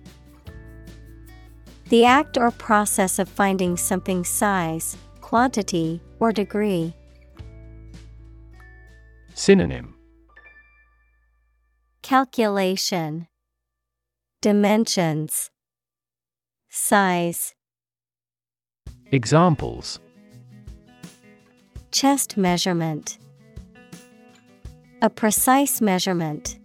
The 1.88 2.05
act 2.05 2.38
or 2.38 2.52
process 2.52 3.18
of 3.18 3.28
finding 3.28 3.76
something 3.76 4.22
size, 4.22 4.96
quantity, 5.20 6.00
or 6.20 6.30
degree. 6.30 6.94
Synonym 9.34 9.93
Calculation 12.05 13.28
Dimensions 14.42 15.50
Size 16.68 17.55
Examples 19.11 20.00
Chest 21.92 22.36
measurement 22.36 23.16
A 25.00 25.09
precise 25.09 25.80
measurement. 25.80 26.59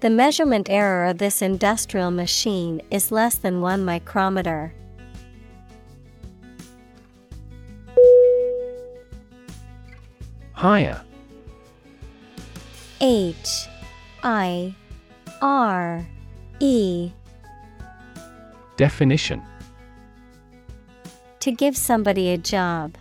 The 0.00 0.10
measurement 0.10 0.68
error 0.68 1.04
of 1.04 1.18
this 1.18 1.40
industrial 1.40 2.10
machine 2.10 2.82
is 2.90 3.12
less 3.12 3.36
than 3.36 3.60
1 3.60 3.84
micrometer. 3.84 4.74
Hire 10.54 11.00
H 13.00 13.66
I 14.22 14.74
R 15.42 16.06
E. 16.60 17.10
Definition. 18.76 19.42
To 21.40 21.52
give 21.52 21.76
somebody 21.76 22.30
a 22.30 22.38
job. 22.38 22.96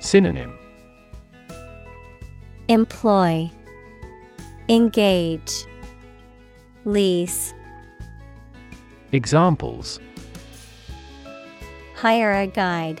Synonym. 0.00 0.58
Employ. 2.68 3.50
Engage. 4.68 5.66
Lease. 6.84 7.54
Examples. 9.12 10.00
Hire 11.96 12.32
a 12.32 12.46
guide. 12.46 13.00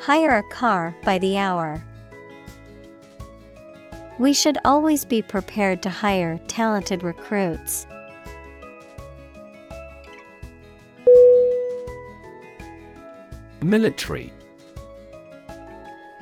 Hire 0.00 0.38
a 0.38 0.42
car 0.50 0.94
by 1.04 1.18
the 1.18 1.38
hour. 1.38 1.82
We 4.18 4.32
should 4.32 4.58
always 4.64 5.04
be 5.04 5.22
prepared 5.22 5.80
to 5.82 5.90
hire 5.90 6.40
talented 6.48 7.04
recruits. 7.04 7.86
Military. 13.62 14.32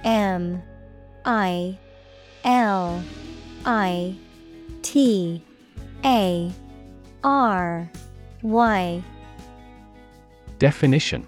M 0.04 0.62
I 1.24 1.78
L 2.44 3.02
I 3.64 4.14
T 4.82 5.42
A 6.04 6.52
R 7.24 7.90
Y. 8.42 9.02
Definition. 10.58 11.26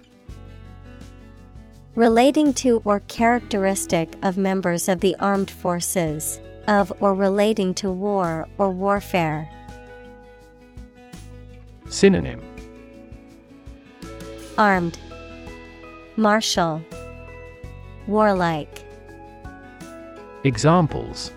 Relating 1.95 2.53
to 2.53 2.81
or 2.85 2.99
characteristic 3.01 4.13
of 4.21 4.37
members 4.37 4.87
of 4.87 4.99
the 4.99 5.15
armed 5.19 5.49
forces, 5.51 6.39
of 6.69 6.93
or 7.01 7.13
relating 7.13 7.73
to 7.73 7.91
war 7.91 8.47
or 8.57 8.69
warfare. 8.69 9.49
Synonym 11.89 12.39
Armed, 14.57 14.99
Martial, 16.15 16.81
Warlike. 18.07 18.85
Examples 20.43 21.31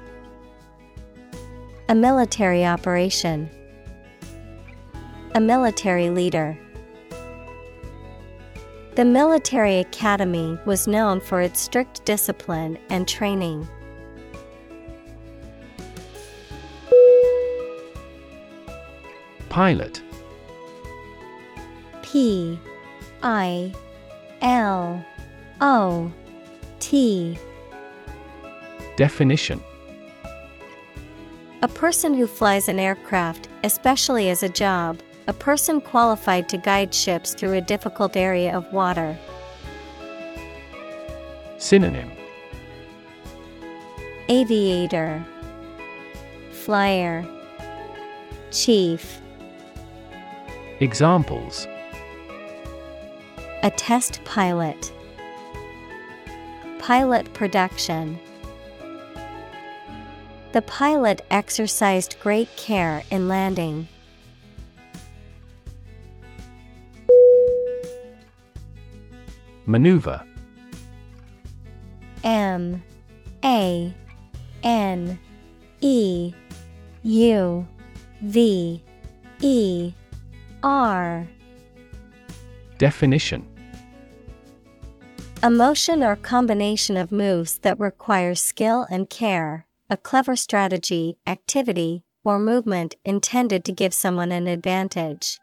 A 1.89 1.95
military 1.95 2.65
operation. 2.65 3.49
A 5.35 5.41
military 5.41 6.11
leader. 6.11 6.59
The 8.97 9.05
military 9.07 9.79
academy 9.79 10.59
was 10.67 10.87
known 10.87 11.21
for 11.21 11.41
its 11.41 11.59
strict 11.59 12.05
discipline 12.05 12.79
and 12.91 13.09
training. 13.09 13.67
Pilot. 19.53 20.01
P 22.01 22.59
I 23.23 23.75
L 24.41 25.05
O 25.61 26.11
T. 26.81 27.37
Definition. 28.97 29.63
A 31.61 31.69
person 31.69 32.15
who 32.15 32.27
flies 32.27 32.67
an 32.67 32.79
aircraft, 32.79 33.51
especially 33.63 34.31
as 34.31 34.43
a 34.43 34.49
job, 34.49 35.01
a 35.27 35.35
person 35.35 35.83
qualified 35.83 36.49
to 36.49 36.57
guide 36.57 36.95
ships 36.95 37.35
through 37.35 37.53
a 37.53 37.61
difficult 37.61 38.17
area 38.17 38.57
of 38.57 38.73
water. 38.73 39.19
Synonym. 41.59 42.11
Aviator, 44.31 45.23
Flyer, 46.53 47.23
Chief. 48.51 49.22
Examples. 50.83 51.69
A 53.63 53.71
test 53.71 54.21
pilot. 54.25 54.93
Pilot 56.81 57.33
production. 57.35 58.19
The 60.51 60.63
pilot 60.63 61.25
exercised 61.31 62.17
great 62.21 62.49
care 62.57 63.05
in 63.13 63.29
landing. 63.29 63.87
Maneuver. 69.67 70.21
M. 72.25 72.83
A. 73.45 73.95
N. 74.65 75.21
E. 75.81 76.35
U. 77.05 77.69
V. 78.21 78.83
E 79.41 79.95
R 80.63 81.27
Definition. 82.79 83.47
A 85.43 85.51
motion 85.51 86.03
or 86.03 86.17
combination 86.17 86.97
of 86.97 87.11
moves 87.13 87.59
that 87.59 87.79
requires 87.79 88.41
skill 88.41 88.87
and 88.91 89.11
care, 89.11 89.67
a 89.91 89.97
clever 89.97 90.37
strategy, 90.37 91.17
activity, 91.27 92.05
or 92.25 92.39
movement 92.39 92.95
intended 93.05 93.65
to 93.65 93.73
give 93.73 93.93
someone 93.93 94.31
an 94.31 94.47
advantage. 94.47 95.39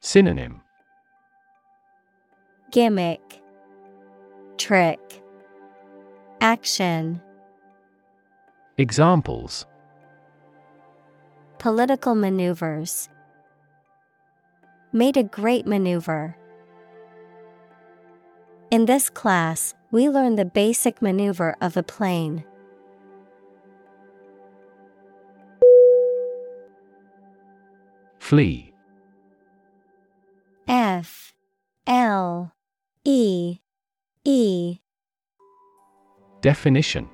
Synonym. 0.00 0.62
Gimmick, 2.70 3.42
Trick, 4.56 5.00
Action, 6.40 7.20
Examples 8.76 9.66
Political 11.58 12.14
maneuvers. 12.14 13.08
Made 14.92 15.16
a 15.16 15.24
great 15.24 15.66
maneuver. 15.66 16.36
In 18.70 18.86
this 18.86 19.10
class, 19.10 19.74
we 19.90 20.08
learn 20.08 20.36
the 20.36 20.44
basic 20.44 21.02
maneuver 21.02 21.56
of 21.60 21.76
a 21.76 21.82
plane. 21.82 22.44
Flee. 28.20 28.72
F. 30.68 31.34
L. 31.88 32.52
E. 33.04 33.58
E. 34.24 34.78
Definition. 36.40 37.08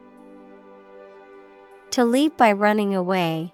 To 1.93 2.05
leave 2.05 2.37
by 2.37 2.53
running 2.53 2.95
away, 2.95 3.54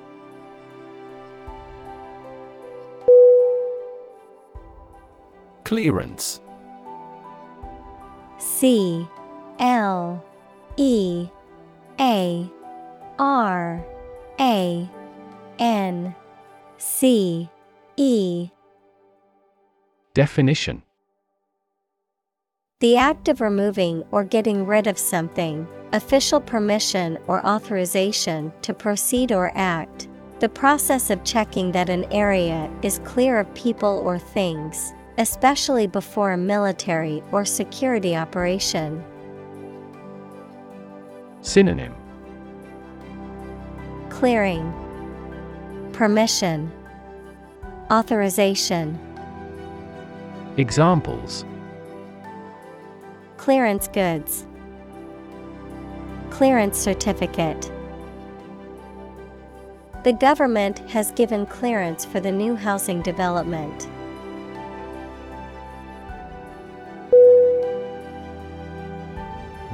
Clearance. 5.71 6.41
C 8.37 9.07
L 9.57 10.21
E 10.75 11.29
A 11.97 12.51
R 13.17 13.81
A 14.37 14.89
N 15.59 16.13
C 16.77 17.49
E. 17.95 18.49
Definition. 20.13 20.81
The 22.81 22.97
act 22.97 23.29
of 23.29 23.39
removing 23.39 24.03
or 24.11 24.25
getting 24.25 24.65
rid 24.65 24.87
of 24.87 24.97
something, 24.97 25.65
official 25.93 26.41
permission 26.41 27.17
or 27.27 27.47
authorization 27.47 28.51
to 28.63 28.73
proceed 28.73 29.31
or 29.31 29.53
act, 29.55 30.09
the 30.41 30.49
process 30.49 31.09
of 31.09 31.23
checking 31.23 31.71
that 31.71 31.87
an 31.87 32.03
area 32.11 32.69
is 32.81 32.99
clear 33.05 33.39
of 33.39 33.53
people 33.53 34.01
or 34.03 34.19
things, 34.19 34.91
especially 35.17 35.87
before 35.87 36.31
a 36.31 36.37
military 36.37 37.23
or 37.31 37.45
security 37.45 38.15
operation. 38.15 39.03
Synonym 41.41 41.95
Clearing, 44.09 44.71
Permission, 45.93 46.71
Authorization. 47.91 48.99
Examples 50.57 51.45
Clearance 53.37 53.87
goods, 53.87 54.45
Clearance 56.29 56.77
certificate. 56.77 57.71
The 60.03 60.13
government 60.13 60.79
has 60.89 61.11
given 61.11 61.45
clearance 61.45 62.05
for 62.05 62.19
the 62.19 62.31
new 62.31 62.55
housing 62.55 63.01
development. 63.01 63.87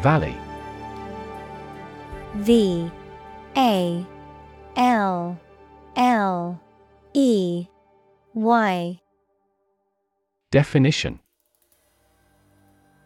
Valley. 0.01 0.35
V 2.35 2.91
A 3.55 4.05
L 4.75 5.39
L 5.95 6.61
E 7.13 7.67
Y. 8.33 8.99
Definition. 10.51 11.19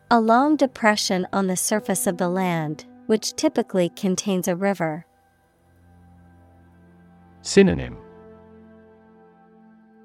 A 0.10 0.20
long 0.20 0.58
depression 0.58 1.26
on 1.32 1.48
the 1.48 1.56
surface 1.56 2.06
of 2.06 2.18
the 2.18 2.28
land, 2.28 2.86
which 3.06 3.34
typically 3.36 3.90
contains 3.90 4.50
a 4.50 4.56
river. 4.56 5.06
Synonym. 7.42 7.98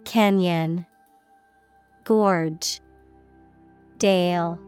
Canyon, 0.05 0.87
Gorge, 2.05 2.81
Dale, 3.99 4.61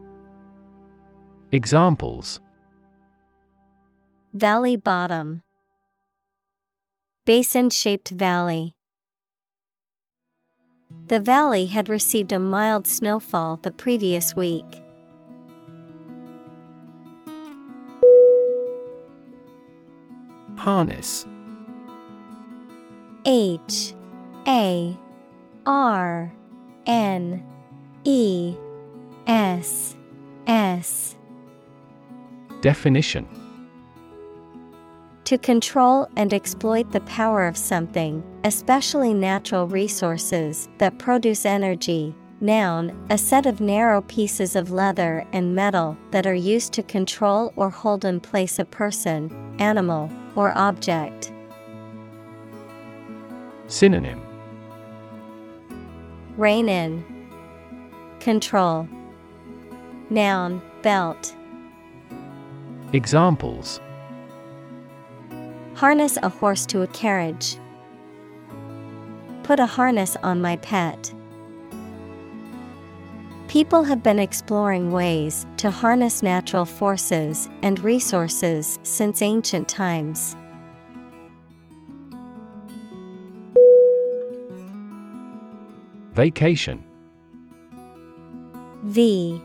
Examples 1.51 2.39
Valley 4.33 4.75
bottom, 4.75 5.41
Basin 7.25 7.71
shaped 7.71 8.09
valley. 8.09 8.75
The 11.07 11.19
valley 11.19 11.65
had 11.65 11.89
received 11.89 12.31
a 12.31 12.37
mild 12.37 12.85
snowfall 12.85 13.57
the 13.63 13.71
previous 13.71 14.35
week. 14.35 14.83
Harness 20.55 21.25
H 23.25 23.95
A 24.47 24.95
R 25.65 26.31
N 26.85 27.43
E 28.03 28.55
S 29.25 29.95
S 30.45 31.15
Definition 32.61 33.25
To 35.23 35.37
control 35.37 36.09
and 36.17 36.33
exploit 36.33 36.91
the 36.91 36.99
power 37.01 37.47
of 37.47 37.55
something, 37.55 38.21
especially 38.43 39.13
natural 39.13 39.65
resources 39.65 40.67
that 40.77 40.99
produce 40.99 41.45
energy. 41.45 42.13
Noun, 42.41 43.05
a 43.09 43.17
set 43.17 43.45
of 43.45 43.61
narrow 43.61 44.01
pieces 44.01 44.55
of 44.55 44.71
leather 44.71 45.25
and 45.31 45.55
metal 45.55 45.97
that 46.11 46.25
are 46.25 46.33
used 46.33 46.73
to 46.73 46.83
control 46.83 47.53
or 47.55 47.69
hold 47.69 48.03
in 48.03 48.19
place 48.19 48.59
a 48.59 48.65
person, 48.65 49.55
animal, 49.59 50.11
or 50.35 50.57
object. 50.57 51.31
Synonym 53.67 54.21
Rein 56.37 56.69
in. 56.69 57.03
Control. 58.19 58.87
Noun, 60.09 60.61
belt. 60.81 61.35
Examples 62.91 63.79
Harness 65.75 66.17
a 66.23 66.29
horse 66.29 66.65
to 66.65 66.81
a 66.81 66.87
carriage. 66.87 67.57
Put 69.43 69.59
a 69.59 69.67
harness 69.67 70.15
on 70.23 70.41
my 70.41 70.55
pet. 70.57 71.13
People 73.47 73.83
have 73.83 74.01
been 74.01 74.17
exploring 74.17 74.91
ways 74.91 75.45
to 75.57 75.69
harness 75.69 76.23
natural 76.23 76.65
forces 76.65 77.47
and 77.61 77.79
resources 77.81 78.79
since 78.81 79.21
ancient 79.21 79.69
times. 79.69 80.35
Vacation 86.13 86.83
V 88.83 89.39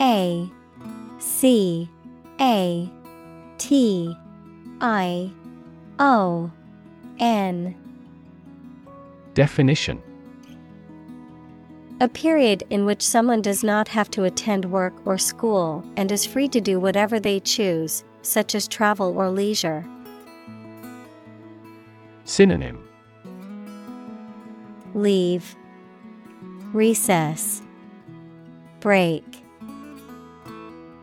A 0.00 0.50
C 1.18 1.88
A 2.40 2.90
T 3.58 4.16
I 4.80 5.30
O 5.98 6.50
N 7.18 7.76
Definition. 9.34 10.02
A 12.00 12.08
period 12.08 12.64
in 12.70 12.84
which 12.84 13.02
someone 13.02 13.40
does 13.40 13.62
not 13.62 13.88
have 13.88 14.10
to 14.10 14.24
attend 14.24 14.64
work 14.64 14.94
or 15.06 15.16
school 15.16 15.84
and 15.96 16.10
is 16.10 16.26
free 16.26 16.48
to 16.48 16.60
do 16.60 16.80
whatever 16.80 17.20
they 17.20 17.38
choose, 17.40 18.04
such 18.22 18.54
as 18.54 18.66
travel 18.66 19.16
or 19.16 19.30
leisure. 19.30 19.86
Synonym. 22.24 22.82
Leave, 24.94 25.54
Recess, 26.72 27.62
Break. 28.80 29.24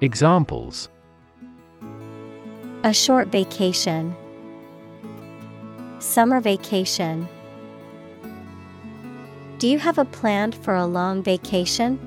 Examples 0.02 0.90
A 2.84 2.92
short 2.92 3.28
vacation, 3.28 4.16
Summer 6.00 6.42
vacation. 6.42 7.28
Do 9.60 9.68
you 9.68 9.78
have 9.78 10.00
a 10.00 10.06
plan 10.06 10.52
for 10.52 10.74
a 10.74 10.88
long 10.88 11.22
vacation? 11.22 12.00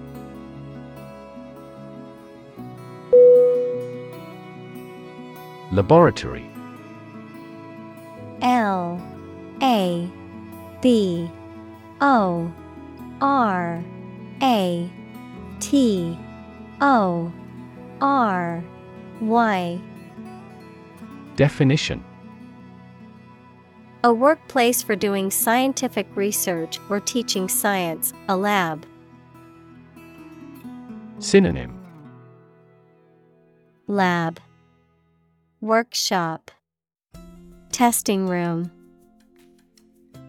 Laboratory 5.70 6.50
L 8.42 9.00
A 9.62 10.10
B 10.82 11.30
O 12.00 12.52
R 13.20 13.84
A 14.42 14.90
T 15.60 16.18
O 16.80 17.32
R 18.00 18.64
Y 19.20 19.80
Definition. 21.36 22.04
A 24.04 24.12
workplace 24.12 24.82
for 24.82 24.94
doing 24.94 25.30
scientific 25.30 26.06
research 26.14 26.78
or 26.90 27.00
teaching 27.00 27.48
science, 27.48 28.12
a 28.28 28.36
lab. 28.36 28.86
Synonym. 31.18 31.80
Lab. 33.86 34.40
Workshop. 35.60 36.50
Testing 37.72 38.28
room. 38.28 38.70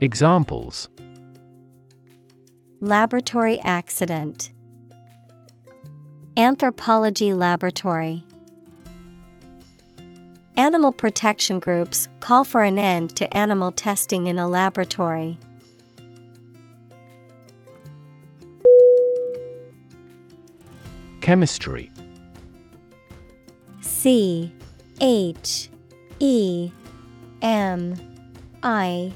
Examples. 0.01 0.89
Laboratory 2.79 3.59
accident. 3.59 4.51
Anthropology 6.37 7.33
laboratory 7.33 8.25
Animal 10.57 10.93
protection 10.93 11.59
groups 11.59 12.07
call 12.21 12.45
for 12.45 12.63
an 12.63 12.79
end 12.79 13.13
to 13.17 13.37
animal 13.37 13.73
testing 13.73 14.27
in 14.27 14.39
a 14.39 14.47
laboratory. 14.47 15.37
Chemistry. 21.19 21.91
C 23.81 24.53
H 25.01 25.69
E 26.19 26.71
M 27.41 27.95
I 28.63 29.11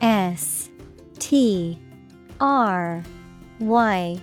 S 0.00 0.70
T 1.20 1.78
R 2.40 3.04
Y. 3.60 4.20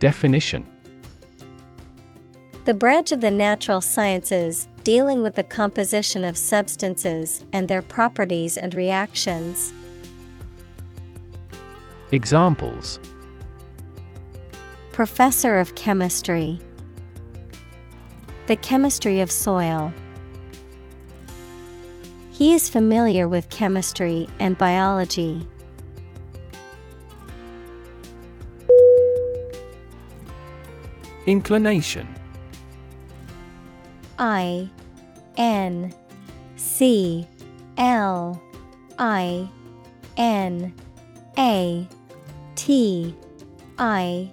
Definition. 0.00 0.66
The 2.64 2.74
branch 2.74 3.12
of 3.12 3.20
the 3.20 3.30
natural 3.30 3.80
sciences 3.80 4.66
dealing 4.88 5.20
with 5.20 5.34
the 5.34 5.44
composition 5.44 6.24
of 6.24 6.34
substances 6.34 7.44
and 7.52 7.68
their 7.68 7.82
properties 7.82 8.56
and 8.56 8.74
reactions. 8.74 9.70
Examples 12.10 12.98
Professor 14.92 15.58
of 15.58 15.74
Chemistry 15.74 16.58
The 18.46 18.56
chemistry 18.56 19.20
of 19.20 19.30
soil. 19.30 19.92
He 22.30 22.54
is 22.54 22.70
familiar 22.70 23.28
with 23.28 23.50
chemistry 23.50 24.26
and 24.38 24.56
biology. 24.56 25.46
Inclination 31.26 32.08
I 34.18 34.68
N 35.36 35.94
C 36.56 37.26
L 37.76 38.42
I 38.98 39.48
N 40.16 40.74
A 41.38 41.88
T 42.56 43.14
I 43.78 44.30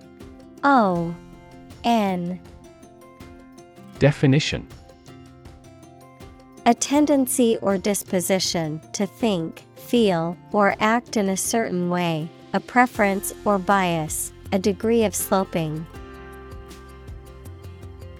O 0.63 1.15
N. 1.83 2.39
Definition. 3.99 4.67
A 6.65 6.73
tendency 6.73 7.57
or 7.61 7.77
disposition 7.77 8.81
to 8.93 9.05
think, 9.05 9.63
feel, 9.75 10.35
or 10.51 10.75
act 10.79 11.15
in 11.15 11.29
a 11.29 11.37
certain 11.37 11.91
way, 11.91 12.27
a 12.53 12.59
preference 12.59 13.35
or 13.45 13.59
bias, 13.59 14.33
a 14.51 14.57
degree 14.57 15.03
of 15.03 15.13
sloping. 15.13 15.85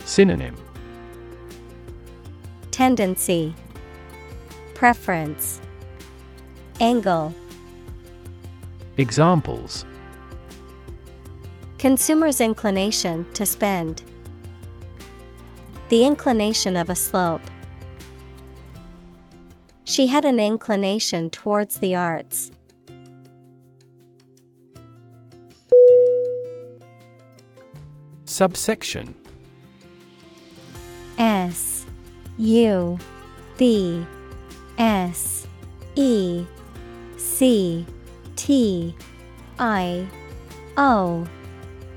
Synonym 0.06 0.56
Tendency 2.76 3.56
Preference 4.74 5.62
Angle 6.82 7.34
Examples 8.98 9.86
Consumer's 11.78 12.42
inclination 12.42 13.26
to 13.32 13.46
spend. 13.46 14.04
The 15.88 16.06
inclination 16.06 16.76
of 16.76 16.90
a 16.90 16.96
slope. 16.96 17.50
She 19.86 20.08
had 20.08 20.26
an 20.26 20.42
inclination 20.42 21.30
towards 21.30 21.78
the 21.78 21.96
arts. 21.96 22.52
Subsection 28.26 29.16
U 32.38 33.00
B 33.58 34.06
S 34.78 35.48
E 35.96 36.46
C 37.18 37.86
T 38.36 38.96
I 39.58 40.08
O 40.78 41.26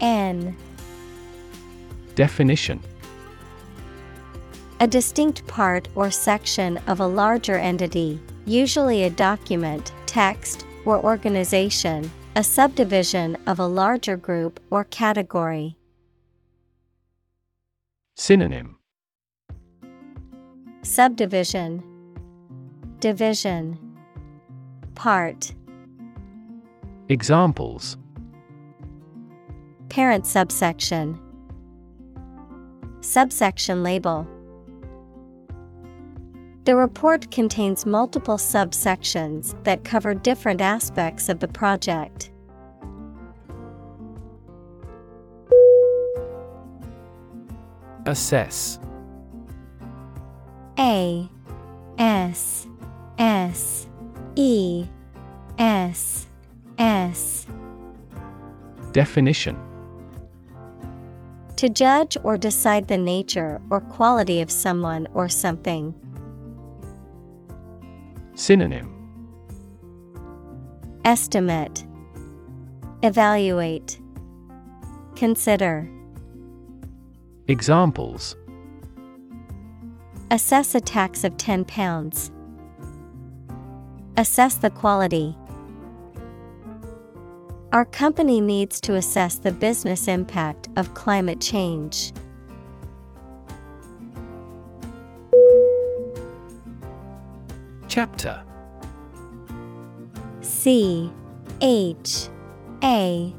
N. 0.01 0.57
Definition. 2.15 2.81
A 4.81 4.87
distinct 4.87 5.45
part 5.49 5.89
or 5.97 6.11
section 6.11 6.79
of 6.87 7.01
a 7.01 7.07
larger 7.07 7.59
entity, 7.59 8.21
usually 8.47 9.03
a 9.03 9.11
document, 9.11 9.93
text, 10.07 10.65
or 10.85 11.03
organization, 11.03 12.09
a 12.37 12.45
subdivision 12.45 13.37
of 13.49 13.59
a 13.59 13.67
larger 13.67 14.17
group 14.17 14.61
or 14.71 14.85
category. 14.85 15.77
Synonym 18.15 18.78
Subdivision. 20.89 21.83
Division. 22.99 23.79
Part. 24.95 25.55
Examples. 27.11 27.99
Parent 29.91 30.27
subsection. 30.27 31.21
Subsection 33.03 33.83
label. 33.83 34.27
The 36.65 36.75
report 36.75 37.31
contains 37.31 37.85
multiple 37.85 38.39
subsections 38.39 39.63
that 39.65 39.85
cover 39.85 40.15
different 40.15 40.63
aspects 40.63 41.29
of 41.29 41.41
the 41.41 41.49
project. 41.49 42.33
Assess 48.07 48.81
A 50.79 51.29
S 51.99 52.69
S 53.19 53.89
E 54.37 54.87
S 55.59 56.27
S. 56.79 57.47
Definition. 58.93 59.57
To 61.57 61.69
judge 61.69 62.17
or 62.23 62.39
decide 62.39 62.87
the 62.87 62.97
nature 62.97 63.61
or 63.71 63.81
quality 63.81 64.41
of 64.41 64.51
someone 64.51 65.09
or 65.15 65.29
something. 65.29 65.93
Synonym. 68.37 68.95
Estimate. 71.05 71.85
Evaluate. 73.03 74.01
Consider. 75.17 75.91
Examples 77.49 78.37
Assess 80.31 80.75
a 80.75 80.81
tax 80.81 81.25
of 81.25 81.39
£10. 81.39 82.31
Assess 84.19 84.55
the 84.57 84.69
quality. 84.69 85.35
Our 87.73 87.87
company 87.87 88.41
needs 88.41 88.79
to 88.83 88.97
assess 88.97 89.37
the 89.37 89.53
business 89.53 90.07
impact 90.07 90.69
of 90.77 90.93
climate 90.93 91.41
change. 91.41 92.13
Chapter 97.89 98.43
C 100.41 101.11
H 101.63 102.29
A 102.85 103.35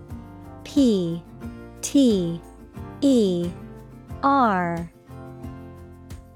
P 0.64 1.24
T 1.82 2.42
E 3.02 3.50
R 4.24 4.92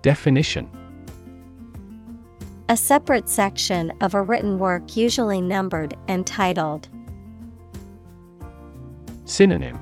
Definition 0.03 0.69
A 2.67 2.75
separate 2.75 3.29
section 3.29 3.93
of 4.01 4.13
a 4.13 4.21
written 4.21 4.59
work 4.59 4.97
usually 4.97 5.39
numbered 5.39 5.95
and 6.09 6.27
titled. 6.27 6.89
Synonym 9.23 9.79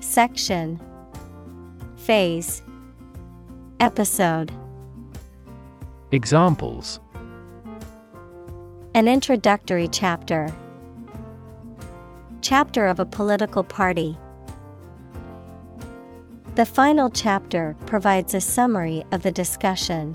Section 0.00 0.80
Phase 1.98 2.64
Episode 3.78 4.50
Examples 6.10 6.98
An 8.96 9.06
introductory 9.06 9.86
chapter. 9.86 10.52
Chapter 12.40 12.88
of 12.88 12.98
a 12.98 13.06
political 13.06 13.62
party. 13.62 14.18
The 16.60 16.66
final 16.66 17.08
chapter 17.08 17.74
provides 17.86 18.34
a 18.34 18.40
summary 18.42 19.02
of 19.12 19.22
the 19.22 19.32
discussion. 19.32 20.14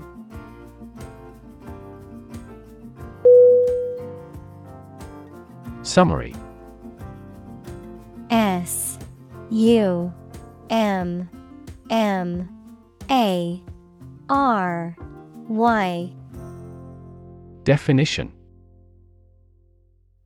Summary 5.82 6.36
S 8.30 8.96
U 9.50 10.14
M 10.70 11.28
M 11.90 12.48
A 13.10 13.60
R 14.28 14.96
Y 15.48 16.12
Definition 17.64 18.32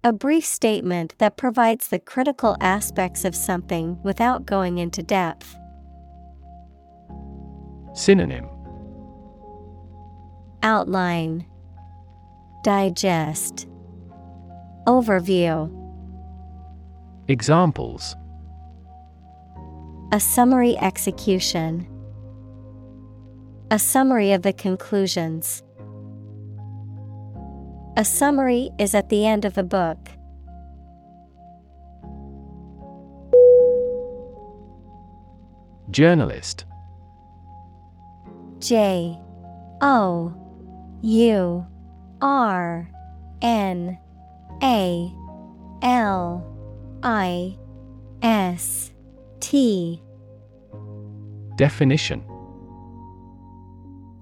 A 0.04 0.12
brief 0.12 0.44
statement 0.44 1.14
that 1.16 1.38
provides 1.38 1.88
the 1.88 1.98
critical 1.98 2.58
aspects 2.60 3.24
of 3.24 3.34
something 3.34 3.98
without 4.02 4.44
going 4.44 4.76
into 4.76 5.02
depth. 5.02 5.56
Synonym 8.00 8.48
Outline 10.62 11.44
Digest 12.64 13.68
Overview 14.86 15.68
Examples 17.28 18.16
A 20.12 20.18
summary 20.18 20.78
execution. 20.78 21.86
A 23.70 23.78
summary 23.78 24.32
of 24.32 24.40
the 24.40 24.54
conclusions. 24.54 25.62
A 27.98 28.04
summary 28.06 28.70
is 28.78 28.94
at 28.94 29.10
the 29.10 29.26
end 29.26 29.44
of 29.44 29.52
the 29.52 29.62
book. 29.62 30.08
Journalist 35.90 36.64
J 38.60 39.18
O 39.80 40.34
U 41.02 41.66
R 42.20 42.90
N 43.40 43.98
A 44.62 45.14
L 45.82 46.46
I 47.02 47.56
S 48.22 48.92
T. 49.40 50.02
Definition. 51.56 52.22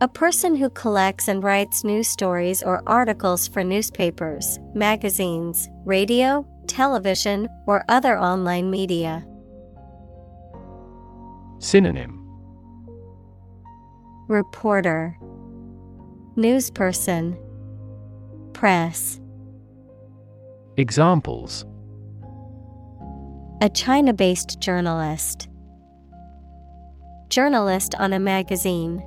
A 0.00 0.06
person 0.06 0.54
who 0.54 0.70
collects 0.70 1.26
and 1.26 1.42
writes 1.42 1.82
news 1.82 2.06
stories 2.06 2.62
or 2.62 2.84
articles 2.86 3.48
for 3.48 3.64
newspapers, 3.64 4.60
magazines, 4.72 5.68
radio, 5.84 6.46
television, 6.68 7.48
or 7.66 7.84
other 7.88 8.16
online 8.16 8.70
media. 8.70 9.26
Synonym 11.58 12.17
Reporter 14.28 15.16
Newsperson 16.36 17.34
Press 18.52 19.18
Examples 20.76 21.64
A 23.62 23.70
China 23.70 24.12
based 24.12 24.60
journalist. 24.60 25.48
Journalist 27.30 27.94
on 27.94 28.12
a 28.12 28.18
magazine. 28.18 29.02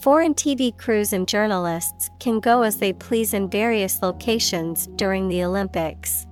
Foreign 0.00 0.34
TV 0.34 0.76
crews 0.76 1.12
and 1.12 1.28
journalists 1.28 2.10
can 2.18 2.40
go 2.40 2.62
as 2.62 2.78
they 2.78 2.92
please 2.92 3.32
in 3.34 3.48
various 3.48 4.02
locations 4.02 4.88
during 4.96 5.28
the 5.28 5.44
Olympics. 5.44 6.26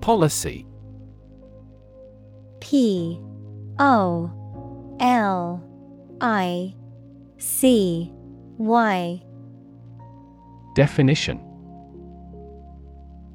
Policy 0.00 0.64
P 2.60 3.20
O 3.78 4.30
L 5.00 5.62
I 6.20 6.74
C 7.38 8.12
Y 8.58 9.22
Definition 10.74 11.40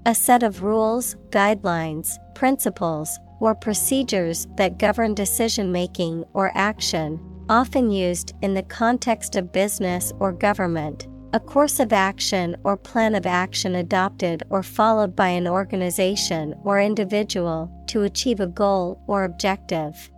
A 0.06 0.14
set 0.14 0.44
of 0.44 0.64
rules, 0.64 1.16
guidelines, 1.30 2.18
principles, 2.36 3.20
or 3.40 3.56
procedures 3.56 4.48
that 4.56 4.78
govern 4.80 5.14
decision 5.14 5.72
making 5.72 6.24
or 6.34 6.52
action, 6.56 7.20
often 7.50 7.92
used 7.92 8.34
in 8.42 8.54
the 8.54 8.64
context 8.64 9.36
of 9.36 9.52
business 9.52 10.14
or 10.20 10.32
government. 10.32 11.08
A 11.34 11.40
course 11.40 11.80
of 11.80 11.92
action 11.92 12.56
or 12.64 12.78
plan 12.78 13.16
of 13.16 13.26
action 13.26 13.74
adopted 13.74 14.44
or 14.52 14.62
followed 14.62 15.16
by 15.16 15.30
an 15.30 15.48
organization 15.48 16.54
or 16.64 16.80
individual 16.80 17.72
to 17.88 18.04
achieve 18.04 18.40
a 18.40 18.46
goal 18.46 19.02
or 19.08 19.24
objective. 19.24 20.12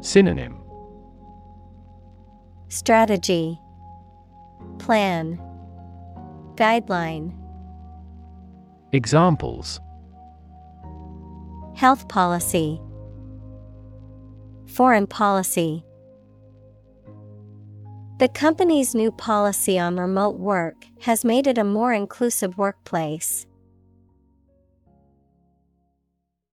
Synonym. 0.00 0.60
Strategy. 2.66 3.60
Plan. 4.80 5.40
Guideline. 6.56 7.32
Examples. 8.90 9.80
Health 11.76 12.08
policy. 12.08 12.80
Foreign 14.66 15.06
policy 15.06 15.84
The 18.20 18.28
company's 18.28 18.94
new 18.94 19.10
policy 19.10 19.78
on 19.78 19.96
remote 19.96 20.36
work 20.38 20.84
has 21.00 21.24
made 21.24 21.46
it 21.46 21.56
a 21.56 21.64
more 21.64 21.94
inclusive 21.94 22.58
workplace. 22.58 23.46